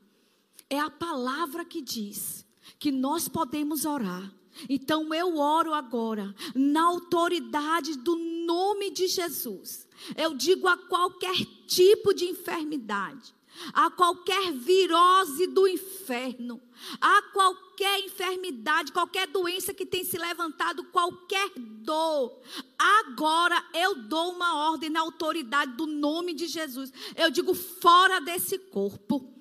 é 0.68 0.78
a 0.78 0.88
palavra 0.90 1.64
que 1.64 1.80
diz 1.80 2.46
que 2.78 2.92
nós 2.92 3.28
podemos 3.28 3.84
orar. 3.84 4.32
Então 4.68 5.12
eu 5.14 5.36
oro 5.38 5.72
agora, 5.72 6.34
na 6.54 6.82
autoridade 6.84 7.96
do 7.98 8.16
nome 8.16 8.90
de 8.90 9.06
Jesus. 9.06 9.86
Eu 10.16 10.34
digo 10.34 10.66
a 10.66 10.76
qualquer 10.76 11.36
tipo 11.66 12.14
de 12.14 12.24
enfermidade, 12.24 13.34
a 13.72 13.90
qualquer 13.90 14.52
virose 14.52 15.46
do 15.46 15.68
inferno, 15.68 16.60
a 17.00 17.22
qualquer 17.32 18.00
enfermidade, 18.00 18.92
qualquer 18.92 19.26
doença 19.26 19.74
que 19.74 19.84
tem 19.84 20.04
se 20.04 20.16
levantado, 20.16 20.84
qualquer 20.84 21.50
dor. 21.56 22.40
Agora 22.78 23.62
eu 23.74 23.94
dou 23.96 24.32
uma 24.32 24.70
ordem 24.70 24.90
na 24.90 25.00
autoridade 25.00 25.72
do 25.72 25.86
nome 25.86 26.34
de 26.34 26.46
Jesus. 26.46 26.92
Eu 27.14 27.30
digo 27.30 27.54
fora 27.54 28.20
desse 28.20 28.58
corpo 28.58 29.39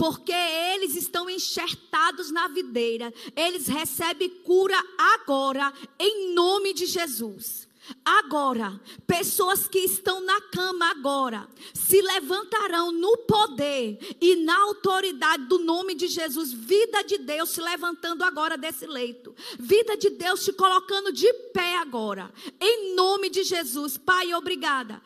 porque 0.00 0.32
eles 0.32 0.96
estão 0.96 1.28
enxertados 1.28 2.30
na 2.30 2.48
videira. 2.48 3.12
Eles 3.36 3.66
recebem 3.66 4.30
cura 4.30 4.82
agora, 4.96 5.70
em 5.98 6.32
nome 6.32 6.72
de 6.72 6.86
Jesus. 6.86 7.68
Agora, 8.02 8.80
pessoas 9.06 9.68
que 9.68 9.80
estão 9.80 10.22
na 10.22 10.40
cama 10.40 10.90
agora 10.90 11.46
se 11.74 12.00
levantarão 12.00 12.90
no 12.90 13.14
poder 13.18 14.16
e 14.18 14.36
na 14.36 14.58
autoridade 14.62 15.44
do 15.44 15.58
nome 15.58 15.94
de 15.94 16.06
Jesus. 16.06 16.50
Vida 16.50 17.02
de 17.02 17.18
Deus 17.18 17.50
se 17.50 17.60
levantando 17.60 18.24
agora 18.24 18.56
desse 18.56 18.86
leito. 18.86 19.34
Vida 19.58 19.98
de 19.98 20.08
Deus 20.08 20.42
te 20.42 20.52
colocando 20.54 21.12
de 21.12 21.30
pé 21.52 21.76
agora. 21.76 22.32
Em 22.58 22.94
nome 22.94 23.28
de 23.28 23.42
Jesus. 23.42 23.98
Pai, 23.98 24.32
obrigada 24.32 25.02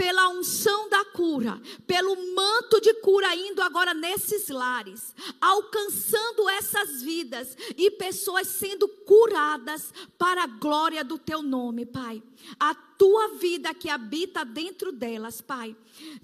pela 0.00 0.30
unção 0.30 0.88
da 0.88 1.04
cura, 1.04 1.60
pelo 1.86 2.16
manto 2.34 2.80
de 2.80 2.94
cura 3.02 3.36
indo 3.36 3.60
agora 3.60 3.92
nesses 3.92 4.48
lares, 4.48 5.14
alcançando 5.38 6.48
essas 6.48 7.02
vidas 7.02 7.54
e 7.76 7.90
pessoas 7.90 8.46
sendo 8.46 8.88
curadas 8.88 9.92
para 10.16 10.44
a 10.44 10.46
glória 10.46 11.04
do 11.04 11.18
teu 11.18 11.42
nome, 11.42 11.84
Pai. 11.84 12.22
A 12.58 12.74
tua 12.74 13.36
vida 13.36 13.74
que 13.74 13.90
habita 13.90 14.42
dentro 14.42 14.90
delas, 14.90 15.42
Pai. 15.42 15.76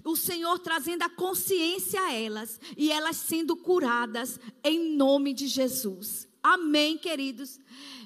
O 0.03 0.15
Senhor 0.15 0.57
trazendo 0.57 1.03
a 1.03 1.09
consciência 1.09 2.01
a 2.01 2.11
elas 2.11 2.59
e 2.75 2.91
elas 2.91 3.17
sendo 3.17 3.55
curadas 3.55 4.39
em 4.63 4.97
nome 4.97 5.35
de 5.35 5.45
Jesus. 5.45 6.27
Amém, 6.41 6.97
queridos. 6.97 7.59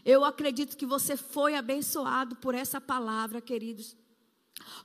Eu 0.03 0.25
acredito 0.25 0.75
que 0.75 0.85
você 0.85 1.15
foi 1.15 1.55
abençoado 1.55 2.35
por 2.35 2.53
essa 2.53 2.81
palavra, 2.81 3.39
queridos 3.39 3.95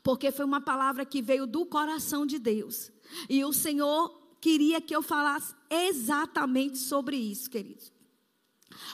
porque 0.03 0.31
foi 0.31 0.45
uma 0.45 0.61
palavra 0.61 1.05
que 1.05 1.23
veio 1.23 1.47
do 1.47 1.67
coração 1.67 2.27
de 2.27 2.39
Deus. 2.39 2.91
E 3.29 3.45
o 3.45 3.53
Senhor 3.53 4.11
queria 4.41 4.81
que 4.81 4.95
eu 4.95 5.03
falasse 5.03 5.55
exatamente 5.71 6.79
sobre 6.79 7.17
isso, 7.17 7.51
queridos. 7.51 7.93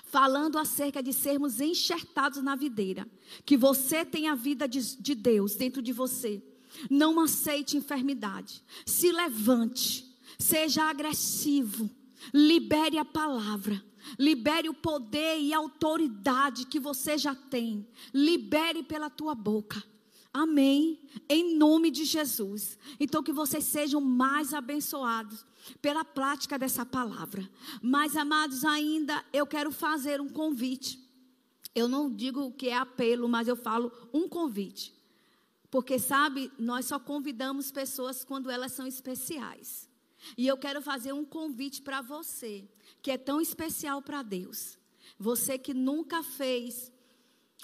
Falando 0.05 0.59
acerca 0.59 1.03
de 1.03 1.13
sermos 1.13 1.61
enxertados 1.61 2.43
na 2.43 2.55
videira, 2.55 3.07
que 3.45 3.57
você 3.57 4.05
tem 4.05 4.29
a 4.29 4.35
vida 4.35 4.69
de, 4.69 4.97
de 4.97 5.15
Deus 5.15 5.57
dentro 5.57 5.83
de 5.83 5.93
você. 5.93 6.43
Não 6.91 7.21
aceite 7.21 7.77
enfermidade. 7.77 8.63
Se 8.87 9.11
levante, 9.13 10.07
seja 10.39 10.85
agressivo, 10.85 11.91
libere 12.33 12.99
a 12.99 13.05
palavra. 13.05 13.83
Libere 14.19 14.69
o 14.69 14.75
poder 14.75 15.39
e 15.39 15.55
a 15.55 15.59
autoridade 15.59 16.67
que 16.67 16.81
você 16.81 17.17
já 17.17 17.35
tem. 17.35 17.87
Libere 18.13 18.83
pela 18.83 19.09
tua 19.09 19.35
boca. 19.35 19.83
Amém. 20.33 20.99
Em 21.29 21.57
nome 21.57 21.91
de 21.91 22.05
Jesus. 22.05 22.79
Então, 22.99 23.23
que 23.23 23.33
vocês 23.33 23.65
sejam 23.65 24.01
mais 24.01 24.55
abençoados 24.55 25.45
pela 25.81 26.05
prática 26.05 26.59
dessa 26.59 26.87
palavra. 26.87 27.49
Mas, 27.83 28.17
amados, 28.17 28.65
ainda 28.65 29.23
eu 29.33 29.47
quero 29.47 29.71
fazer 29.71 30.21
um 30.21 30.29
convite. 30.29 30.99
Eu 31.75 31.87
não 31.87 32.11
digo 32.11 32.51
que 32.53 32.69
é 32.69 32.77
apelo, 32.77 33.29
mas 33.29 33.47
eu 33.47 33.57
falo 33.57 33.93
um 34.13 34.27
convite. 34.27 34.95
Porque, 35.71 35.99
sabe, 35.99 36.51
nós 36.59 36.87
só 36.87 36.99
convidamos 36.99 37.71
pessoas 37.71 38.25
quando 38.25 38.51
elas 38.51 38.73
são 38.73 38.87
especiais. 38.87 39.89
E 40.37 40.47
eu 40.47 40.57
quero 40.57 40.81
fazer 40.81 41.13
um 41.13 41.25
convite 41.25 41.83
para 41.83 42.01
você, 42.01 42.67
que 43.03 43.11
é 43.11 43.19
tão 43.19 43.41
especial 43.41 44.01
para 44.01 44.23
Deus. 44.23 44.79
Você 45.19 45.59
que 45.59 45.75
nunca 45.75 46.23
fez 46.23 46.93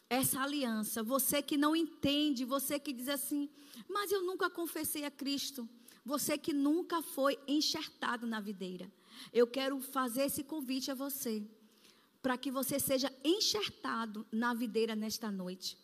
essa 0.08 0.40
aliança. 0.40 1.02
Você 1.02 1.42
que 1.42 1.56
não 1.56 1.76
entende, 1.76 2.44
você 2.44 2.78
que 2.78 2.92
diz 2.92 3.08
assim, 3.08 3.48
mas 3.88 4.10
eu 4.10 4.22
nunca 4.22 4.48
confessei 4.48 5.04
a 5.04 5.10
Cristo. 5.10 5.68
Você 6.04 6.38
que 6.38 6.52
nunca 6.52 7.02
foi 7.02 7.38
enxertado 7.46 8.26
na 8.26 8.40
videira. 8.40 8.90
Eu 9.32 9.46
quero 9.46 9.78
fazer 9.80 10.22
esse 10.22 10.42
convite 10.42 10.90
a 10.90 10.94
você, 10.94 11.46
para 12.22 12.38
que 12.38 12.50
você 12.50 12.80
seja 12.80 13.12
enxertado 13.22 14.26
na 14.32 14.54
videira 14.54 14.96
nesta 14.96 15.30
noite. 15.30 15.76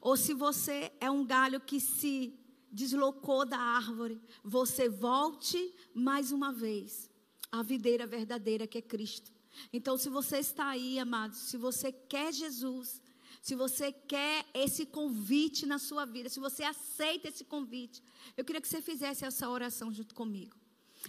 Ou 0.00 0.16
se 0.16 0.32
você 0.32 0.92
é 1.00 1.10
um 1.10 1.24
galho 1.24 1.60
que 1.60 1.80
se 1.80 2.38
deslocou 2.70 3.44
da 3.44 3.58
árvore, 3.58 4.20
você 4.42 4.88
volte 4.88 5.74
mais 5.92 6.30
uma 6.30 6.52
vez 6.52 7.10
à 7.50 7.62
videira 7.62 8.06
verdadeira 8.06 8.66
que 8.66 8.78
é 8.78 8.82
Cristo. 8.82 9.32
Então, 9.72 9.98
se 9.98 10.08
você 10.08 10.38
está 10.38 10.68
aí, 10.68 10.98
amados, 10.98 11.38
se 11.38 11.56
você 11.56 11.92
quer 11.92 12.32
Jesus, 12.32 13.01
se 13.42 13.56
você 13.56 13.90
quer 13.90 14.46
esse 14.54 14.86
convite 14.86 15.66
na 15.66 15.76
sua 15.76 16.04
vida, 16.04 16.28
se 16.28 16.38
você 16.38 16.62
aceita 16.62 17.26
esse 17.26 17.44
convite, 17.44 18.00
eu 18.36 18.44
queria 18.44 18.60
que 18.60 18.68
você 18.68 18.80
fizesse 18.80 19.24
essa 19.24 19.50
oração 19.50 19.92
junto 19.92 20.14
comigo. 20.14 20.56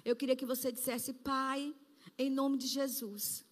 Eu 0.04 0.16
queria 0.16 0.36
que 0.36 0.44
você 0.44 0.72
dissesse: 0.72 1.14
Pai, 1.14 1.76
em 2.18 2.32
nome 2.32 2.58
de 2.58 2.66
Jesus, 2.66 3.46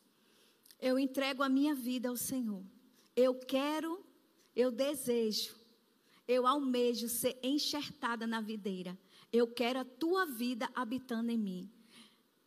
eu 0.79 0.97
entrego 0.97 1.43
a 1.43 1.47
minha 1.47 1.75
vida 1.75 2.09
ao 2.09 2.17
Senhor. 2.17 2.65
Eu 3.15 3.35
quero, 3.35 4.03
eu 4.55 4.71
desejo, 4.71 5.55
eu 6.27 6.47
almejo 6.47 7.07
ser 7.07 7.37
enxertada 7.43 8.25
na 8.25 8.41
videira. 8.41 8.97
Eu 9.31 9.45
quero 9.45 9.77
a 9.77 9.85
tua 9.85 10.25
vida 10.25 10.67
habitando 10.73 11.29
em 11.29 11.37
mim. 11.37 11.71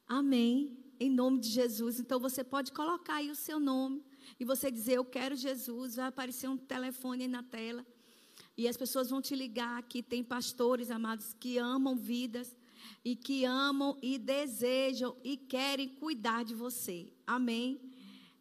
Amém. 0.05 0.77
Em 0.99 1.11
nome 1.11 1.39
de 1.39 1.51
Jesus. 1.51 2.01
Então 2.01 2.19
você 2.19 2.43
pode 2.43 2.73
colocar 2.73 3.17
aí 3.17 3.31
o 3.31 3.37
seu 3.37 3.61
nome 3.61 4.03
e 4.39 4.45
você 4.45 4.71
dizer 4.71 4.95
eu 4.95 5.05
quero 5.05 5.37
Jesus, 5.37 5.97
vai 5.97 6.07
aparecer 6.07 6.49
um 6.49 6.57
telefone 6.57 7.29
na 7.29 7.43
tela. 7.43 7.85
E 8.57 8.69
as 8.69 8.77
pessoas 8.77 9.11
vão 9.11 9.21
te 9.21 9.35
ligar 9.35 9.83
que 9.83 10.03
tem 10.03 10.23
pastores 10.23 10.91
amados 10.91 11.35
que 11.35 11.59
amam 11.59 11.97
vidas 11.97 12.55
e 13.05 13.17
que 13.17 13.45
amam 13.45 13.99
e 14.03 14.19
desejam 14.19 15.17
e 15.25 15.37
querem 15.37 15.89
cuidar 15.89 16.45
de 16.45 16.55
você. 16.55 17.13
Amém. 17.27 17.81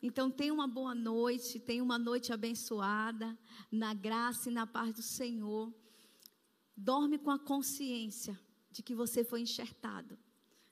Então 0.01 0.29
tenha 0.29 0.53
uma 0.53 0.67
boa 0.67 0.93
noite, 0.93 1.59
tenha 1.59 1.81
uma 1.81 1.97
noite 1.97 2.33
abençoada, 2.33 3.37
na 3.71 3.93
graça 3.93 4.49
e 4.49 4.53
na 4.53 4.67
paz 4.67 4.93
do 4.93 5.01
Senhor. 5.01 5.73
Dorme 6.75 7.17
com 7.17 7.31
a 7.31 7.39
consciência 7.39 8.37
de 8.71 8.83
que 8.83 8.93
você 8.93 9.23
foi 9.23 9.41
enxertado. 9.41 10.17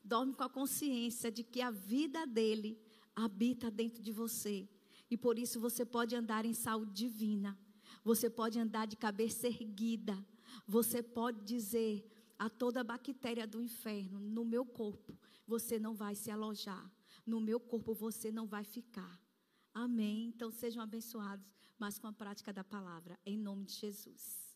Dorme 0.03 0.33
com 0.33 0.43
a 0.43 0.49
consciência 0.49 1.31
de 1.31 1.43
que 1.43 1.61
a 1.61 1.71
vida 1.71 2.25
dele 2.25 2.77
habita 3.15 3.71
dentro 3.71 4.01
de 4.03 4.11
você. 4.11 4.67
E 5.11 5.17
por 5.17 5.37
isso 5.37 5.59
você 5.59 5.85
pode 5.85 6.15
andar 6.15 6.45
em 6.45 6.53
saúde 6.53 6.93
divina. 6.93 7.59
Você 8.01 8.29
pode 8.29 8.57
andar 8.57 8.87
de 8.87 8.95
cabeça 8.95 9.45
erguida. 9.45 10.17
Você 10.65 11.03
pode 11.03 11.43
dizer 11.43 12.09
a 12.39 12.49
toda 12.49 12.83
bactéria 12.83 13.45
do 13.45 13.61
inferno: 13.61 14.19
no 14.19 14.45
meu 14.45 14.65
corpo 14.65 15.19
você 15.45 15.77
não 15.77 15.93
vai 15.93 16.15
se 16.15 16.31
alojar. 16.31 16.89
No 17.25 17.41
meu 17.41 17.59
corpo 17.59 17.93
você 17.93 18.31
não 18.31 18.47
vai 18.47 18.63
ficar. 18.63 19.21
Amém. 19.73 20.27
Então 20.27 20.49
sejam 20.49 20.81
abençoados, 20.81 21.45
mas 21.77 21.99
com 21.99 22.07
a 22.07 22.13
prática 22.13 22.53
da 22.53 22.63
palavra. 22.63 23.19
Em 23.25 23.37
nome 23.37 23.65
de 23.65 23.73
Jesus. 23.73 24.50